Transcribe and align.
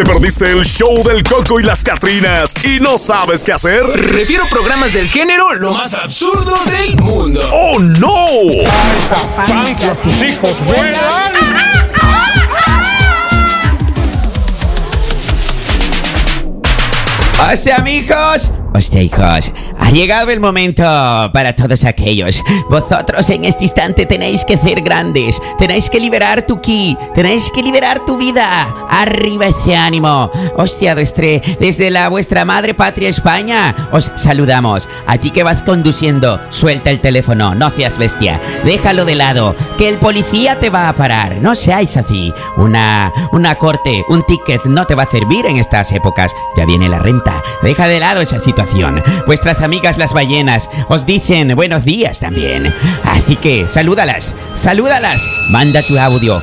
¿Te 0.00 0.06
perdiste 0.06 0.50
el 0.50 0.64
show 0.64 1.02
del 1.02 1.22
Coco 1.22 1.60
y 1.60 1.62
las 1.62 1.84
Catrinas 1.84 2.54
y 2.64 2.80
no 2.80 2.96
sabes 2.96 3.44
qué 3.44 3.52
hacer? 3.52 3.82
Refiero 3.84 4.46
programas 4.46 4.94
del 4.94 5.06
género 5.06 5.52
lo 5.52 5.74
más 5.74 5.92
absurdo 5.92 6.56
del 6.64 6.96
mundo. 6.96 7.42
¡Oh, 7.52 7.78
no! 7.78 8.08
tus 10.02 10.22
hijos 10.22 10.56
vuelan! 10.64 11.34
Amigos. 17.76 18.50
Hostia, 18.72 19.02
hijos. 19.02 19.52
Ha 19.78 19.90
llegado 19.90 20.30
el 20.30 20.38
momento 20.38 20.82
para 21.32 21.54
todos 21.56 21.84
aquellos. 21.84 22.42
Vosotros 22.68 23.28
en 23.30 23.44
este 23.44 23.64
instante 23.64 24.06
tenéis 24.06 24.44
que 24.44 24.56
ser 24.56 24.82
grandes. 24.82 25.40
Tenéis 25.58 25.90
que 25.90 25.98
liberar 25.98 26.46
tu 26.46 26.60
ki. 26.60 26.96
Tenéis 27.14 27.50
que 27.50 27.62
liberar 27.62 28.04
tu 28.04 28.16
vida. 28.16 28.68
Arriba 28.88 29.46
ese 29.46 29.74
ánimo. 29.74 30.30
Hostia, 30.56 30.94
desde, 30.94 31.42
desde 31.58 31.90
la 31.90 32.08
vuestra 32.08 32.44
madre 32.44 32.74
patria 32.74 33.08
España. 33.08 33.74
Os 33.90 34.12
saludamos. 34.14 34.88
A 35.06 35.18
ti 35.18 35.30
que 35.30 35.42
vas 35.42 35.62
conduciendo, 35.62 36.40
suelta 36.50 36.90
el 36.90 37.00
teléfono. 37.00 37.54
No 37.56 37.70
seas 37.70 37.98
bestia. 37.98 38.40
Déjalo 38.64 39.04
de 39.04 39.16
lado. 39.16 39.56
Que 39.78 39.88
el 39.88 39.98
policía 39.98 40.60
te 40.60 40.70
va 40.70 40.88
a 40.88 40.94
parar. 40.94 41.38
No 41.38 41.56
seáis 41.56 41.96
así. 41.96 42.32
Una, 42.56 43.12
una 43.32 43.56
corte, 43.56 44.04
un 44.08 44.22
ticket 44.22 44.64
no 44.66 44.86
te 44.86 44.94
va 44.94 45.02
a 45.02 45.10
servir 45.10 45.46
en 45.46 45.56
estas 45.56 45.90
épocas. 45.90 46.32
Ya 46.56 46.64
viene 46.66 46.88
la 46.88 47.00
renta. 47.00 47.42
Deja 47.62 47.88
de 47.88 47.98
lado 47.98 48.20
esa 48.20 48.38
Vuestras 49.26 49.62
amigas 49.62 49.98
las 49.98 50.12
ballenas 50.12 50.68
os 50.88 51.06
dicen 51.06 51.54
buenos 51.54 51.84
días 51.84 52.20
también. 52.20 52.72
Así 53.04 53.36
que 53.36 53.66
salúdalas, 53.66 54.34
salúdalas. 54.54 55.22
Manda 55.48 55.82
tu 55.82 55.98
audio. 55.98 56.42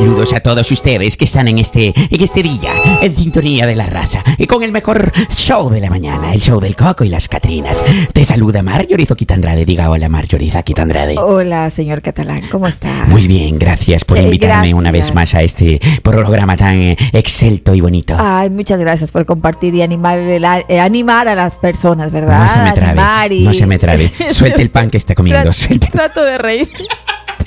Saludos 0.00 0.32
a 0.32 0.40
todos 0.40 0.70
ustedes 0.72 1.18
que 1.18 1.24
están 1.26 1.46
en 1.48 1.58
este, 1.58 1.92
en 1.94 2.20
este 2.22 2.42
día, 2.42 2.72
en 3.02 3.14
sintonía 3.14 3.66
de 3.66 3.76
la 3.76 3.84
raza, 3.84 4.24
y 4.38 4.46
con 4.46 4.62
el 4.62 4.72
mejor 4.72 5.12
show 5.28 5.68
de 5.68 5.78
la 5.78 5.90
mañana, 5.90 6.32
el 6.32 6.40
show 6.40 6.58
del 6.58 6.74
Coco 6.74 7.04
y 7.04 7.10
las 7.10 7.28
Catrinas. 7.28 7.76
Te 8.14 8.24
saluda 8.24 8.62
Marjorie 8.62 9.04
Zoquitandrade. 9.04 9.66
Diga 9.66 9.90
hola, 9.90 10.08
Marjorie 10.08 10.50
Zoquitandrade. 10.50 11.18
Hola, 11.18 11.68
señor 11.68 12.00
Catalán, 12.00 12.40
¿cómo 12.50 12.66
está? 12.66 13.04
Muy 13.08 13.26
bien, 13.28 13.58
gracias 13.58 14.06
por 14.06 14.16
Eh, 14.16 14.22
invitarme 14.22 14.72
una 14.72 14.90
vez 14.90 15.12
gracias. 15.12 15.14
más 15.14 15.34
a 15.34 15.42
este 15.42 15.78
programa 16.02 16.56
tan 16.56 16.76
eh, 16.76 16.96
excelto 17.12 17.74
y 17.74 17.82
bonito. 17.82 18.16
Ay, 18.18 18.48
muchas 18.48 18.80
gracias 18.80 19.12
por 19.12 19.26
compartir 19.26 19.74
y 19.74 19.82
animar, 19.82 20.16
el 20.18 20.42
eh, 20.68 20.80
animar 20.80 21.28
a 21.28 21.34
las 21.34 21.58
personas, 21.58 22.10
¿verdad? 22.10 22.46
No 22.46 22.54
se 22.54 22.60
me 22.62 22.72
trabe, 22.72 23.34
y- 23.34 23.44
no 23.44 23.52
se 23.52 23.66
me 23.66 23.78
trabe. 23.78 24.10
Suelte 24.30 24.62
el 24.62 24.70
pan 24.70 24.88
que 24.88 24.96
está 24.96 25.14
comiendo, 25.14 25.50
Trato, 25.50 25.88
trato 25.92 26.22
de 26.24 26.38
reír. 26.38 26.70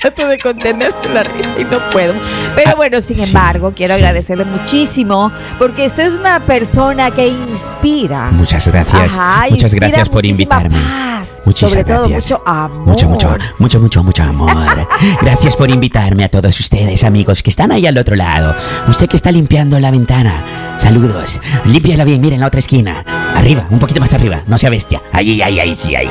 Trato 0.04 0.28
de 0.28 0.38
contener 0.38 0.92
la 1.14 1.22
risa 1.22 1.54
y 1.58 1.64
no 1.64 1.78
puedo. 1.90 2.12
Pero 2.54 2.72
Ah, 2.72 2.74
bueno, 2.76 3.00
sin 3.00 3.18
embargo, 3.20 3.72
quiero 3.74 3.94
agradecerle 3.94 4.44
muchísimo 4.44 5.32
porque 5.58 5.86
usted 5.86 6.08
es 6.12 6.18
una 6.18 6.40
persona 6.40 7.10
que 7.10 7.28
inspira. 7.28 8.30
Muchas 8.30 8.66
gracias. 8.68 9.16
Ajá, 9.16 9.46
Muchas 9.48 9.72
gracias 9.72 10.08
por 10.10 10.26
invitarme. 10.26 10.76
paz, 10.78 11.40
Muchísimas 11.46 11.70
sobre 11.72 11.84
todo 11.84 12.08
gracias. 12.08 12.24
mucho 12.32 12.42
amor. 12.46 12.86
Mucho, 12.86 13.08
mucho, 13.08 13.36
mucho, 13.58 13.80
mucho, 13.80 14.02
mucho 14.04 14.22
amor. 14.24 14.86
Gracias 15.22 15.56
por 15.56 15.70
invitarme 15.70 16.24
a 16.24 16.28
todos 16.28 16.58
ustedes, 16.60 17.02
amigos, 17.02 17.42
que 17.42 17.48
están 17.48 17.72
ahí 17.72 17.86
al 17.86 17.96
otro 17.96 18.14
lado. 18.14 18.54
Usted 18.88 19.06
que 19.08 19.16
está 19.16 19.30
limpiando 19.32 19.80
la 19.80 19.90
ventana. 19.90 20.44
Saludos. 20.78 21.40
Límpiala 21.64 22.04
bien, 22.04 22.20
miren 22.20 22.40
la 22.40 22.48
otra 22.48 22.58
esquina. 22.60 23.04
Arriba, 23.34 23.66
un 23.70 23.78
poquito 23.78 24.00
más 24.00 24.12
arriba. 24.12 24.42
No 24.46 24.58
sea 24.58 24.68
bestia. 24.68 25.00
Ahí, 25.12 25.40
ahí, 25.40 25.58
ahí, 25.60 25.74
sí, 25.74 25.94
ahí. 25.96 26.10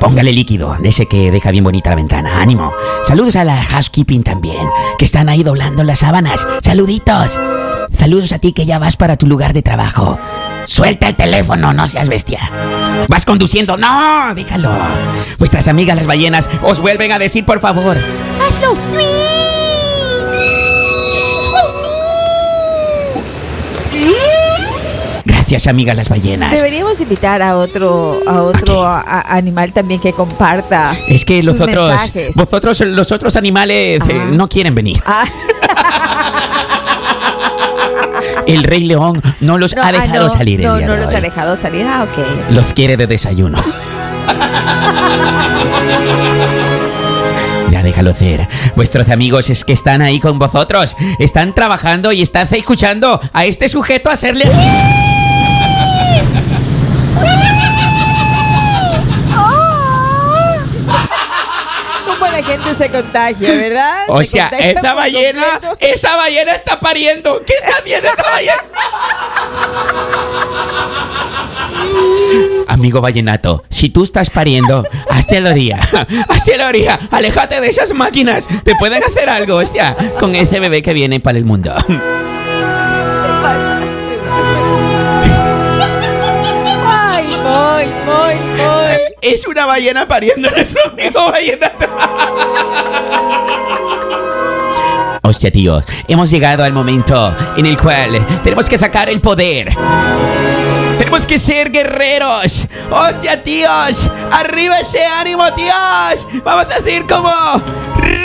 Póngale 0.00 0.32
líquido, 0.32 0.76
de 0.80 0.88
ese 0.88 1.06
que 1.06 1.30
deja 1.30 1.50
bien 1.52 1.62
bonita 1.62 1.90
la 1.90 1.96
ventana. 1.96 2.40
Ánimo. 2.40 2.72
Saludos 3.12 3.36
a 3.36 3.44
la 3.44 3.62
housekeeping 3.62 4.22
también, 4.22 4.66
que 4.96 5.04
están 5.04 5.28
ahí 5.28 5.42
doblando 5.42 5.84
las 5.84 5.98
sábanas. 5.98 6.48
Saluditos. 6.62 7.38
Saludos 7.98 8.32
a 8.32 8.38
ti 8.38 8.54
que 8.54 8.64
ya 8.64 8.78
vas 8.78 8.96
para 8.96 9.18
tu 9.18 9.26
lugar 9.26 9.52
de 9.52 9.60
trabajo. 9.60 10.18
Suelta 10.64 11.08
el 11.08 11.14
teléfono, 11.14 11.74
no 11.74 11.86
seas 11.86 12.08
bestia. 12.08 12.38
Vas 13.10 13.26
conduciendo, 13.26 13.76
no, 13.76 14.34
déjalo. 14.34 14.70
Vuestras 15.38 15.68
amigas 15.68 15.94
las 15.94 16.06
ballenas 16.06 16.48
os 16.62 16.80
vuelven 16.80 17.12
a 17.12 17.18
decir, 17.18 17.44
por 17.44 17.60
favor. 17.60 17.98
Hazlo. 18.48 19.61
Gracias, 25.52 25.68
amigas 25.70 25.94
las 25.94 26.08
ballenas. 26.08 26.50
Deberíamos 26.52 26.98
invitar 27.02 27.42
a 27.42 27.58
otro, 27.58 28.20
a 28.26 28.40
otro 28.40 28.84
a- 28.86 29.00
a- 29.02 29.36
animal 29.36 29.70
también 29.70 30.00
que 30.00 30.14
comparta. 30.14 30.94
Es 31.06 31.26
que 31.26 31.42
los 31.42 31.58
sus 31.58 31.68
otros, 31.68 31.90
mensajes. 31.90 32.34
vosotros, 32.34 32.80
los 32.80 33.12
otros 33.12 33.36
animales 33.36 34.00
eh, 34.08 34.14
Ajá. 34.16 34.24
no 34.30 34.48
quieren 34.48 34.74
venir. 34.74 34.96
Ah, 35.04 35.26
El 38.46 38.64
Rey 38.64 38.84
León 38.84 39.20
no 39.40 39.58
los 39.58 39.76
no, 39.76 39.82
ha 39.82 39.88
ah, 39.88 39.92
dejado 39.92 40.24
no, 40.28 40.30
salir 40.30 40.60
el 40.60 40.66
No, 40.66 40.76
día 40.78 40.86
no 40.86 40.94
de 40.94 41.00
los 41.00 41.08
hoy. 41.08 41.14
ha 41.16 41.20
dejado 41.20 41.54
salir. 41.56 41.86
Ah, 41.86 42.04
ok. 42.04 42.50
Los 42.52 42.72
quiere 42.72 42.96
de 42.96 43.06
desayuno. 43.06 43.58
Ya 47.68 47.82
déjalo 47.82 48.14
ser. 48.14 48.48
Vuestros 48.74 49.10
amigos 49.10 49.50
es 49.50 49.66
que 49.66 49.74
están 49.74 50.00
ahí 50.00 50.18
con 50.18 50.38
vosotros. 50.38 50.96
Están 51.18 51.54
trabajando 51.54 52.10
y 52.10 52.22
están 52.22 52.48
escuchando 52.52 53.20
a 53.34 53.44
este 53.44 53.68
sujeto 53.68 54.08
hacerle 54.08 54.44
así. 54.46 54.62
Cómo 62.06 62.26
la 62.30 62.42
gente 62.42 62.74
se 62.74 62.81
contagia, 62.92 63.48
¿verdad? 63.56 64.04
O 64.08 64.18
Se 64.22 64.30
sea, 64.30 64.48
esa 64.48 64.94
ballena, 64.94 65.42
completo. 65.60 65.76
esa 65.80 66.16
ballena 66.16 66.52
está 66.52 66.78
pariendo. 66.80 67.42
¿Qué 67.44 67.54
está 67.54 67.78
haciendo 67.78 68.08
esa 68.08 68.22
ballena? 68.30 68.64
Amigo 72.68 73.00
vallenato, 73.00 73.64
si 73.70 73.90
tú 73.90 74.02
estás 74.04 74.30
pariendo, 74.30 74.84
hazte 75.10 75.40
la 75.40 75.50
orilla, 75.50 75.78
hazte 76.28 76.56
la 76.56 76.68
orilla, 76.68 76.98
aléjate 77.10 77.60
de 77.60 77.68
esas 77.68 77.92
máquinas, 77.92 78.48
te 78.64 78.74
pueden 78.76 79.02
hacer 79.04 79.28
algo, 79.28 79.56
hostia, 79.56 79.94
con 80.18 80.34
ese 80.34 80.58
bebé 80.58 80.80
que 80.82 80.92
viene 80.94 81.20
para 81.20 81.38
el 81.38 81.44
mundo. 81.44 81.74
Es 89.22 89.46
una 89.46 89.66
ballena 89.66 90.08
pariendo 90.08 90.48
a 90.48 90.50
nuestro 90.50 90.82
amigo 90.90 91.30
vallenato. 91.30 91.86
Hostia, 95.22 95.52
tíos, 95.52 95.84
hemos 96.08 96.28
llegado 96.28 96.64
al 96.64 96.72
momento 96.72 97.34
en 97.56 97.66
el 97.66 97.76
cual 97.76 98.26
tenemos 98.42 98.68
que 98.68 98.80
sacar 98.80 99.08
el 99.08 99.20
poder. 99.20 99.72
Tenemos 100.98 101.24
que 101.24 101.38
ser 101.38 101.70
guerreros. 101.70 102.66
Hostia, 102.90 103.40
tíos. 103.44 104.10
Arriba 104.32 104.80
ese 104.80 105.04
ánimo, 105.04 105.54
tíos. 105.54 106.26
Vamos 106.42 106.66
a 106.66 106.82
ser 106.82 107.06
como 107.06 107.30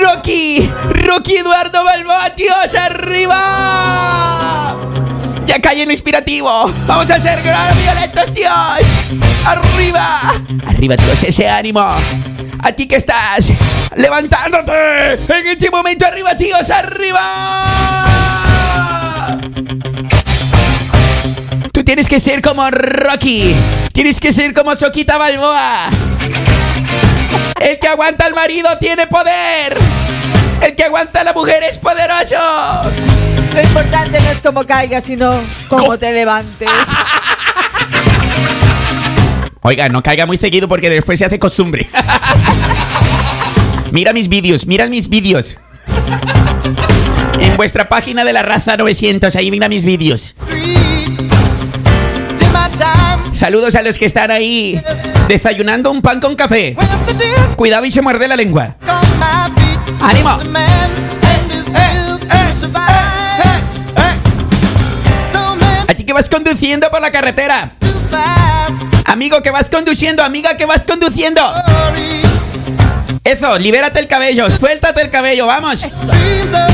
Rocky. 0.01 0.67
Rocky 1.05 1.37
Eduardo 1.37 1.83
Balboa, 1.83 2.31
tíos. 2.35 2.73
Arriba. 2.75 4.36
Ya 5.47 5.59
cae 5.61 5.83
inspirativo. 5.83 6.71
Vamos 6.85 7.09
a 7.09 7.19
ser 7.19 7.41
grandes 7.41 7.81
violentos, 7.81 8.33
tíos. 8.33 8.51
Arriba. 9.45 10.33
Arriba, 10.67 10.97
tíos, 10.97 11.23
ese 11.23 11.47
ánimo. 11.47 11.79
A 11.79 12.71
ti 12.73 12.85
que 12.85 12.97
estás 12.97 13.49
levantándote 13.95 15.13
en 15.13 15.47
este 15.47 15.71
momento. 15.71 16.05
Arriba, 16.05 16.35
tíos. 16.35 16.69
Arriba. 16.69 18.03
Tú 21.71 21.81
tienes 21.85 22.09
que 22.09 22.19
ser 22.19 22.41
como 22.41 22.69
Rocky. 22.69 23.55
Tienes 23.93 24.19
que 24.19 24.33
ser 24.33 24.53
como 24.53 24.75
Soquita 24.75 25.17
Balboa. 25.17 25.89
El 27.61 27.79
que 27.79 27.87
aguanta 27.87 28.25
al 28.25 28.33
marido 28.35 28.67
tiene 28.79 29.07
poder. 29.07 29.77
El 30.61 30.75
que 30.75 30.83
aguanta 30.83 31.21
a 31.21 31.23
la 31.23 31.33
mujer 31.33 31.63
es 31.69 31.77
poderoso. 31.77 32.35
Lo 33.53 33.61
importante 33.61 34.19
no 34.19 34.29
es 34.29 34.41
cómo 34.41 34.65
caigas, 34.65 35.03
sino 35.03 35.41
cómo 35.69 35.83
¿Cómo? 35.83 35.97
te 35.97 36.11
levantes. 36.11 36.69
Oiga, 39.61 39.89
no 39.89 40.01
caiga 40.03 40.25
muy 40.25 40.37
seguido 40.37 40.67
porque 40.67 40.89
después 40.89 41.19
se 41.19 41.25
hace 41.25 41.39
costumbre. 41.39 41.89
mira 43.91 44.13
mis 44.13 44.29
vídeos, 44.29 44.65
mira 44.65 44.87
mis 44.87 45.09
vídeos. 45.09 45.57
En 47.39 47.55
vuestra 47.57 47.89
página 47.89 48.23
de 48.23 48.33
la 48.33 48.43
raza 48.43 48.77
900, 48.77 49.35
ahí 49.35 49.51
mira 49.51 49.67
mis 49.69 49.85
vídeos. 49.85 50.35
Saludos 53.33 53.75
a 53.75 53.81
los 53.83 53.99
que 53.99 54.05
están 54.05 54.31
ahí 54.31 54.81
desayunando 55.27 55.91
un 55.91 56.01
pan 56.01 56.19
con 56.19 56.35
café. 56.35 56.75
Cuidado 57.55 57.85
y 57.85 57.91
se 57.91 58.01
muerde 58.01 58.27
la 58.27 58.35
lengua. 58.35 58.75
¡Ánimo! 60.01 60.29
A 65.87 65.93
ti 65.95 66.03
que 66.03 66.13
vas 66.13 66.29
conduciendo 66.29 66.89
por 66.89 67.01
la 67.01 67.11
carretera. 67.11 67.73
Amigo 69.05 69.41
que 69.41 69.51
vas 69.51 69.69
conduciendo, 69.69 70.23
amiga 70.23 70.57
que 70.57 70.65
vas 70.65 70.85
conduciendo. 70.85 71.41
Eso, 73.23 73.57
libérate 73.57 73.99
el 73.99 74.07
cabello, 74.07 74.49
suéltate 74.49 75.01
el 75.01 75.09
cabello, 75.09 75.47
vamos. 75.47 75.85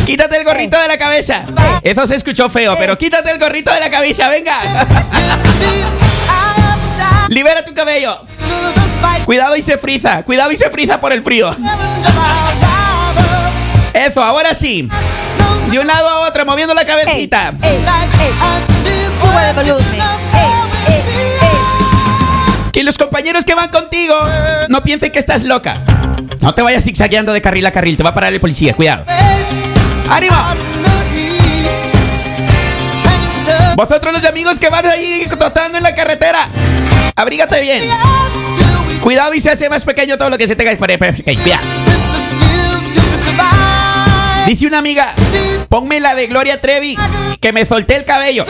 Quítate 0.06 0.38
el 0.38 0.44
gorrito 0.44 0.80
de 0.80 0.88
la 0.88 0.98
cabeza. 0.98 1.44
Eso 1.81 2.06
se 2.06 2.16
escuchó 2.16 2.50
feo, 2.50 2.75
pero 2.78 2.98
quítate 2.98 3.31
el 3.31 3.40
gorrito 3.40 3.74
de 3.74 3.80
la 3.80 3.90
cabeza, 3.90 4.30
venga. 4.30 4.56
Libera 7.30 7.66
tu 7.66 7.74
cabello. 7.74 8.22
Cuidado 9.25 9.56
y 9.56 9.62
se 9.62 9.78
friza, 9.78 10.24
cuidado 10.24 10.52
y 10.52 10.58
se 10.58 10.70
friza 10.70 11.00
por 11.00 11.14
el 11.14 11.24
frío. 11.24 11.56
Eso, 13.94 14.24
ahora 14.24 14.54
sí. 14.54 14.88
De 15.72 15.80
un 15.80 15.88
lado 15.88 16.10
a 16.10 16.28
otro, 16.28 16.45
moviendo 16.45 16.74
la 16.74 16.86
cabecita. 16.86 17.54
Ey, 17.62 17.75
ey, 17.75 17.84
Sube 19.22 19.50
el 19.50 19.56
volumen. 19.56 20.01
Ey, 20.34 20.50
ey, 20.88 21.04
ey. 21.42 22.72
Que 22.72 22.84
los 22.84 22.98
compañeros 22.98 23.45
que 23.45 23.54
van 23.54 23.69
contigo 23.69 24.16
no 24.68 24.81
piensen 24.81 25.12
que 25.12 25.19
estás 25.19 25.44
loca. 25.44 25.78
No 26.42 26.54
te 26.54 26.62
vayas 26.62 26.84
zigzagueando 26.84 27.31
de 27.31 27.42
carril 27.42 27.66
a 27.66 27.72
carril, 27.72 27.95
te 27.95 28.04
va 28.04 28.10
a 28.10 28.13
parar 28.13 28.34
el 28.34 28.42
policía, 28.42 28.74
cuidado. 28.74 29.06
¡Ánimo! 30.10 30.36
Vosotros 33.75 34.13
los 34.13 34.25
amigos 34.25 34.60
que 34.60 34.69
van 34.69 34.86
ahí 34.86 35.25
trotando 35.39 35.78
en 35.78 35.84
la 35.84 35.96
carretera, 35.96 36.48
abrígate 37.16 37.62
bien. 37.62 37.84
Cuidado 39.01 39.34
y 39.34 39.42
se 39.42 39.51
hace 39.51 39.69
más 39.69 39.84
pequeño 39.86 40.18
todo 40.18 40.30
lo 40.30 40.38
que 40.38 40.48
se 40.48 40.56
tenga. 40.56 40.75
Cuidado. 40.78 42.02
Dice 44.45 44.68
una 44.68 44.80
amiga, 44.80 45.13
ponme 45.69 46.00
la 46.00 46.16
de 46.16 46.28
Gloria 46.28 46.60
Trevi, 46.60 46.98
que 47.40 47.54
me 47.54 47.66
solté 47.66 47.95
el 47.95 48.04
cabello. 48.04 48.45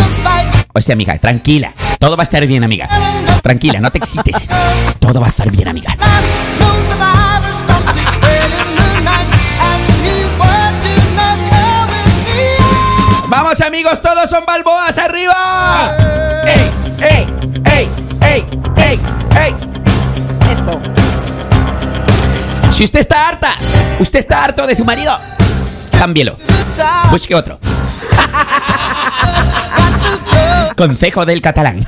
O 0.73 0.81
sea, 0.81 0.93
amiga, 0.93 1.17
tranquila. 1.19 1.73
Todo 1.99 2.17
va 2.17 2.23
a 2.23 2.25
estar 2.25 2.45
bien, 2.47 2.63
amiga. 2.63 2.89
Tranquila, 3.41 3.79
no 3.79 3.91
te 3.91 3.99
excites. 3.99 4.47
Todo 4.99 5.21
va 5.21 5.27
a 5.27 5.29
estar 5.29 5.49
bien, 5.51 5.67
amiga. 5.67 5.95
Vamos, 13.27 13.61
amigos, 13.61 14.01
todos 14.01 14.29
son 14.29 14.45
balboas 14.45 14.97
arriba. 14.97 15.95
¡Ey, 16.45 16.71
ey, 17.01 17.27
ey, 17.65 17.89
ey, 18.21 18.45
ey, 18.77 18.99
ey! 19.37 19.55
Eso. 20.51 20.79
Si 22.71 22.83
usted 22.83 22.99
está 22.99 23.27
harta, 23.27 23.55
usted 23.99 24.19
está 24.19 24.43
harto 24.43 24.67
de 24.67 24.75
su 24.75 24.85
marido, 24.85 25.19
cámbielo. 25.97 26.37
Busque 27.11 27.35
otro. 27.35 27.59
Consejo 30.75 31.25
del 31.25 31.41
catalán. 31.41 31.85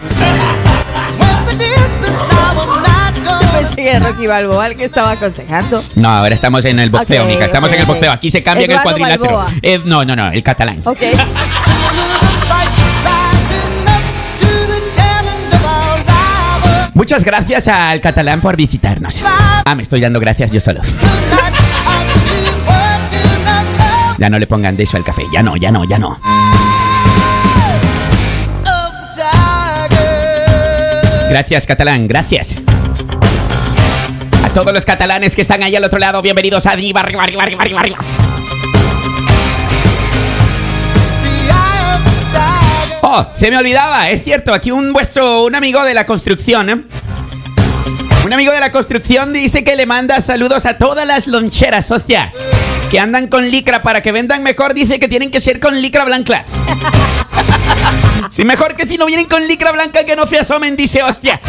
Pensé 3.57 3.75
que 3.75 3.90
era 3.90 4.00
Rocky 4.00 4.28
Balboa 4.28 4.68
el 4.68 4.75
que 4.75 4.86
estaba 4.86 5.12
aconsejando. 5.12 5.84
No, 5.96 6.10
ahora 6.10 6.36
estamos 6.36 6.63
en 6.66 6.80
el 6.80 6.90
boxeo, 6.90 7.24
Ok, 7.24 7.30
amiga. 7.30 7.46
Estamos 7.46 7.72
en 7.72 7.80
el 7.80 7.86
boxeo. 7.86 8.12
Aquí 8.12 8.30
se 8.30 8.44
cambia 8.44 8.66
en 8.66 8.72
el 8.72 8.81
cuadrilátero. 8.81 9.46
Eh, 9.62 9.81
no, 9.86 10.06
no, 10.06 10.16
no, 10.16 10.30
el 10.31 10.44
catalán. 10.44 10.81
Ok. 10.84 11.00
Muchas 16.94 17.25
gracias 17.25 17.68
al 17.68 18.00
catalán 18.00 18.40
por 18.40 18.56
visitarnos. 18.56 19.22
Ah, 19.25 19.75
me 19.75 19.84
estoy 19.84 20.00
dando 20.00 20.19
gracias 20.19 20.51
yo 20.51 20.62
solo. 20.62 20.81
Ya 24.17 24.29
no 24.29 24.39
le 24.39 24.47
pongan 24.47 24.77
de 24.77 24.83
eso 24.83 24.97
al 24.97 25.03
café. 25.03 25.23
Ya 25.31 25.44
no, 25.44 25.57
ya 25.57 25.71
no, 25.71 25.83
ya 25.83 26.00
no. 26.00 26.19
Gracias, 31.29 31.65
catalán, 31.65 32.07
gracias. 32.07 32.57
A 34.44 34.50
todos 34.53 34.73
los 34.73 34.85
catalanes 34.85 35.35
que 35.35 35.41
están 35.41 35.63
ahí 35.63 35.75
al 35.75 35.83
otro 35.83 36.00
lado, 36.00 36.21
bienvenidos 36.21 36.65
a 36.65 36.71
arriba, 36.71 37.01
arriba, 37.01 37.23
arriba, 37.23 37.44
arriba, 37.44 37.63
arriba, 37.63 37.79
arriba. 37.81 37.97
Oh, 43.01 43.25
se 43.35 43.51
me 43.51 43.57
olvidaba, 43.57 44.09
es 44.09 44.23
cierto, 44.23 44.53
aquí 44.53 44.71
un 44.71 44.94
vuestro, 44.94 45.44
un 45.44 45.56
amigo 45.56 45.83
de 45.83 45.94
la 45.94 46.06
construcción, 46.06 46.69
¿eh? 46.69 46.81
Un 48.23 48.33
amigo 48.33 48.51
de 48.51 48.59
la 48.59 48.71
construcción 48.71 49.33
dice 49.33 49.63
que 49.63 49.75
le 49.75 49.85
manda 49.85 50.21
saludos 50.21 50.65
a 50.65 50.77
todas 50.77 51.06
las 51.06 51.27
loncheras, 51.27 51.91
hostia. 51.91 52.31
Que 52.95 53.01
andan 53.01 53.27
con 53.27 53.51
licra 53.51 53.81
para 53.81 54.01
que 54.01 54.13
vendan 54.13 54.42
mejor, 54.42 54.74
dice 54.74 55.00
que 55.00 55.09
tienen 55.09 55.30
que 55.30 55.42
ser 55.42 55.59
con 55.59 55.81
licra 55.81 56.06
blanca. 56.06 56.45
Sí, 58.31 58.45
mejor 58.45 58.77
que 58.77 58.88
si 58.88 58.97
no 58.97 59.06
vienen 59.06 59.25
con 59.25 59.45
licra 59.45 59.74
blanca 59.74 60.06
que 60.06 60.15
no 60.15 60.25
se 60.25 60.39
asomen, 60.39 60.77
dice 60.77 61.03
hostia. 61.03 61.42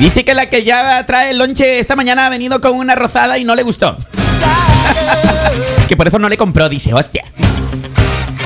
Dice 0.00 0.24
que 0.24 0.34
la 0.34 0.50
que 0.50 0.64
ya 0.64 1.06
trae 1.06 1.30
el 1.30 1.38
lonche 1.38 1.78
esta 1.78 1.94
mañana 1.94 2.26
ha 2.26 2.30
venido 2.30 2.60
con 2.60 2.72
una 2.72 2.96
rozada 2.96 3.38
y 3.38 3.44
no 3.44 3.54
le 3.54 3.62
gustó. 3.62 3.96
Que 5.88 5.96
por 5.96 6.08
eso 6.08 6.18
no 6.18 6.28
le 6.28 6.36
compró, 6.36 6.68
dice, 6.68 6.92
hostia. 6.92 7.22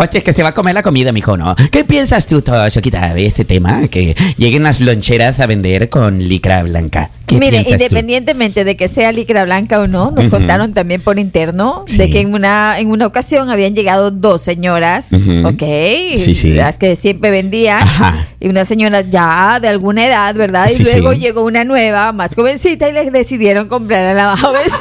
Hostia, 0.03 0.19
es 0.19 0.25
que 0.25 0.33
se 0.33 0.43
va 0.43 0.49
a 0.49 0.55
comer 0.55 0.75
la 0.75 0.83
comida, 0.83 1.13
mijo, 1.13 1.37
¿no? 1.37 1.55
¿Qué 1.71 1.85
piensas 1.85 2.27
tú, 2.27 2.43
Choquita, 2.43 3.15
de 3.15 3.25
este 3.25 3.45
tema? 3.45 3.87
Que 3.87 4.17
lleguen 4.37 4.65
las 4.65 4.81
loncheras 4.81 5.39
a 5.39 5.47
vender 5.47 5.89
con 5.91 6.19
licra 6.19 6.61
blanca. 6.65 7.11
¿Qué 7.25 7.37
Mire, 7.39 7.63
tú? 7.63 7.71
independientemente 7.71 8.65
de 8.65 8.77
que 8.77 8.89
sea 8.89 9.13
licra 9.13 9.45
blanca 9.45 9.79
o 9.81 9.87
no, 9.87 10.11
nos 10.11 10.29
contaron 10.29 10.73
también 10.73 11.01
por 11.01 11.21
interno 11.21 11.85
Sí. 11.87 11.99
de 11.99 12.11
que 12.11 12.21
en 12.21 12.35
una, 12.35 12.81
en 12.81 12.89
una 12.91 13.07
ocasión 13.07 13.49
habían 13.49 13.75
llegado 13.77 14.11
dos 14.11 14.43
señoras, 14.43 15.13
Ujú. 15.13 15.47
ok, 15.49 15.63
Sí, 16.19 16.35
sí. 16.35 16.53
las 16.53 16.79
que 16.79 16.97
siempre 16.97 17.31
vendían, 17.31 17.83
Ajá. 17.83 18.27
y 18.41 18.49
una 18.49 18.65
señora 18.65 19.03
ya 19.03 19.61
de 19.61 19.69
alguna 19.69 20.05
edad, 20.05 20.35
¿verdad? 20.35 20.69
Y 20.77 20.83
luego 20.83 21.13
llegó 21.13 21.45
una 21.45 21.63
nueva, 21.65 22.13
más 22.13 22.35
jovencita, 22.35 22.89
y 22.89 22.93
les 22.93 23.13
decidieron 23.13 23.69
comprar 23.69 24.05
a 24.05 24.15
la 24.15 24.35
vez. 24.53 24.73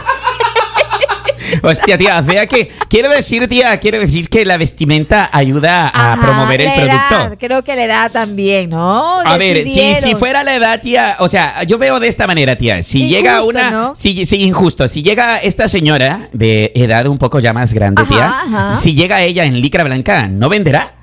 Hostia, 1.62 1.98
tía, 1.98 2.19
o 2.19 2.25
sea 2.31 2.46
que 2.48 2.72
quiero 2.90 3.10
decir, 3.10 3.48
tía, 3.48 3.80
quiero 3.80 4.00
decir 4.00 4.30
que 4.30 4.46
la 4.46 4.58
vestimenta 4.58 5.30
ayuda 5.31 5.88
a 5.90 6.13
Ajá, 6.13 6.22
promover 6.22 6.62
el 6.62 6.68
la 6.68 6.74
producto. 6.75 7.16
edad, 7.16 7.38
creo 7.40 7.63
que 7.63 7.75
la 7.75 7.84
edad 7.86 8.12
también, 8.12 8.69
¿no? 8.69 9.19
A 9.19 9.38
ver, 9.38 9.58
si, 9.58 9.63
Decidieron. 9.63 10.02
si 10.02 10.16
fuera 10.16 10.44
la 10.44 10.56
edad, 10.56 10.81
tía, 10.81 11.16
o 11.19 11.28
sea, 11.30 11.63
yo 11.63 11.78
veo 11.78 12.00
de 12.00 12.08
esta 12.08 12.28
manera, 12.28 12.56
tía. 12.58 12.81
Si 12.84 13.00
Injusto, 13.00 13.16
llega 13.18 13.44
una. 13.44 13.72
¿no? 13.72 13.96
Si, 13.96 14.25
si- 14.25 14.42
injusto. 14.44 14.88
Si 14.88 15.04
llega 15.04 15.38
esta 15.38 15.68
señora 15.68 16.30
de 16.34 16.72
edad 16.75 17.06
un 17.08 17.18
poco 17.18 17.40
ya 17.40 17.54
más 17.54 17.74
grande, 17.74 18.02
Ajá, 18.02 18.10
tía. 18.13 18.25
ajá. 18.28 18.75
Si 18.75 18.96
llega 18.96 19.22
ella 19.22 19.46
en 19.46 19.60
licra 19.62 19.84
blanca, 19.84 20.28
¿no 20.28 20.50
venderá? 20.50 20.96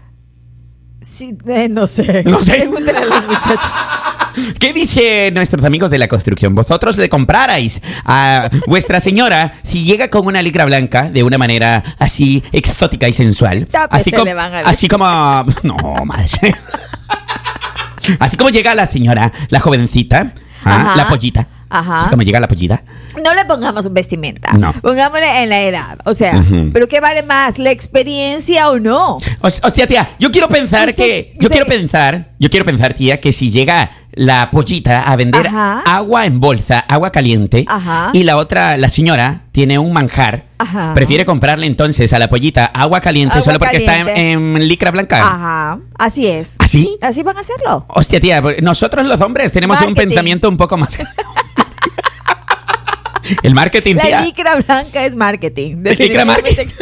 Sí, 1.00 1.36
eh, 1.46 1.68
no 1.70 1.86
sé. 1.86 2.24
No 2.24 2.42
sé. 2.42 2.52
Pregúntale 2.58 2.98
a 2.98 3.04
los 3.04 3.24
muchachos. 3.26 3.70
¿Qué 4.58 4.72
dice 4.72 5.30
nuestros 5.32 5.64
amigos 5.64 5.90
de 5.90 5.98
la 5.98 6.08
construcción? 6.08 6.54
¿Vosotros 6.54 6.96
le 6.98 7.08
comprarais 7.08 7.80
a 8.04 8.50
vuestra 8.66 9.00
señora 9.00 9.52
si 9.62 9.84
llega 9.84 10.08
con 10.08 10.26
una 10.26 10.42
licra 10.42 10.64
blanca 10.64 11.10
de 11.10 11.22
una 11.22 11.38
manera 11.38 11.82
así 11.98 12.42
exótica 12.52 13.08
y 13.08 13.14
sensual? 13.14 13.66
Tápese, 13.66 14.00
así 14.00 14.10
como, 14.10 14.24
le 14.24 14.34
van 14.34 14.52
a 14.52 14.56
ver. 14.58 14.66
así 14.66 14.88
como, 14.88 15.06
no, 15.62 16.04
madre. 16.04 16.28
Así 18.20 18.38
como 18.38 18.48
llega 18.48 18.74
la 18.74 18.86
señora, 18.86 19.30
la 19.50 19.60
jovencita, 19.60 20.32
¿ah? 20.64 20.94
La 20.96 21.08
pollita. 21.08 21.46
Ajá. 21.70 21.98
Así 21.98 22.08
como 22.10 22.22
llega 22.22 22.40
la 22.40 22.48
pollita. 22.48 22.82
No 23.24 23.34
le 23.34 23.44
pongamos 23.44 23.92
vestimenta. 23.92 24.52
No. 24.52 24.72
Pongámosle 24.80 25.42
en 25.42 25.48
la 25.48 25.60
edad. 25.62 25.98
O 26.04 26.14
sea. 26.14 26.42
¿pero 26.72 26.88
qué 26.88 27.00
vale 27.00 27.22
más? 27.22 27.58
¿La 27.58 27.70
experiencia 27.70 28.70
o 28.70 28.78
no? 28.78 29.18
Hos- 29.40 29.60
Hostia, 29.62 29.86
tía, 29.86 30.10
yo 30.18 30.30
quiero 30.30 30.48
pensar 30.48 30.94
que. 30.94 31.34
Yo 31.40 31.48
quiero 31.48 31.66
pensar. 31.66 32.32
Yo 32.38 32.48
quiero 32.50 32.64
pensar, 32.64 32.94
tía, 32.94 33.20
que 33.20 33.32
si 33.32 33.50
llega 33.50 33.90
la 34.12 34.50
pollita 34.50 35.02
a 35.02 35.16
vender 35.16 35.46
Ajá. 35.48 35.82
agua 35.86 36.24
en 36.26 36.40
bolsa, 36.40 36.78
agua 36.80 37.10
caliente, 37.10 37.64
Ajá. 37.68 38.10
y 38.12 38.22
la 38.24 38.36
otra, 38.36 38.76
la 38.76 38.88
señora, 38.88 39.42
tiene 39.52 39.78
un 39.78 39.92
manjar, 39.92 40.44
Ajá. 40.58 40.92
prefiere 40.94 41.24
comprarle 41.24 41.66
entonces 41.66 42.12
a 42.12 42.18
la 42.18 42.28
pollita 42.28 42.66
agua 42.66 43.00
caliente 43.00 43.34
Agua 43.34 43.44
solo 43.44 43.58
porque 43.58 43.76
está 43.76 43.96
en, 43.98 44.68
licra 44.68 44.90
blanca. 44.90 45.20
Ajá. 45.20 45.78
Así 45.98 46.26
es. 46.26 46.56
¿Así? 46.58 46.98
Así 47.00 47.22
van 47.22 47.36
a 47.36 47.40
hacerlo. 47.40 47.86
Hostia, 47.88 48.20
tía, 48.20 48.42
porque 48.42 48.60
nosotros 48.62 49.06
los 49.06 49.20
hombres 49.20 49.52
tenemos 49.52 49.78
un 49.80 49.86
Marketing. 49.86 50.08
pensamiento 50.08 50.48
un 50.48 50.56
poco 50.56 50.76
más. 50.76 50.98
El 53.42 53.54
marketing, 53.54 53.96
La 53.96 54.02
tía. 54.02 54.20
licra 54.22 54.54
blanca 54.56 55.04
es 55.04 55.14
marketing. 55.14 55.76
Licra 55.76 55.90
Definitivamente. 55.90 56.66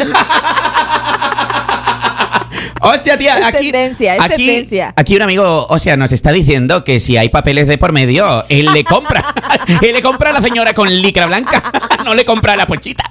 Hostia, 2.81 3.19
tía, 3.19 3.39
Es 3.39 3.47
aquí, 3.47 3.73
tendencia, 3.73 4.17
es 4.17 4.23
aquí, 4.23 4.47
tendencia. 4.47 4.95
aquí 4.97 5.17
un 5.17 5.23
amigo, 5.23 5.67
o 5.69 5.79
sea, 5.79 5.97
nos 5.97 6.13
está 6.13 6.31
diciendo 6.31 6.85
que 6.85 7.01
si 7.01 7.17
hay 7.17 7.31
papeles 7.31 7.67
de 7.67 7.79
por 7.79 7.93
medio, 7.93 8.45
él 8.49 8.67
le 8.73 8.85
compra. 8.85 9.35
él 9.83 9.93
le 9.93 10.03
compra 10.03 10.31
a 10.31 10.33
la 10.35 10.43
señora 10.43 10.73
con 10.75 10.89
licra 10.89 11.27
blanca, 11.27 11.73
no 12.05 12.15
le 12.15 12.25
compra 12.25 12.53
a 12.53 12.57
la 12.57 12.67
pochita. 12.67 13.11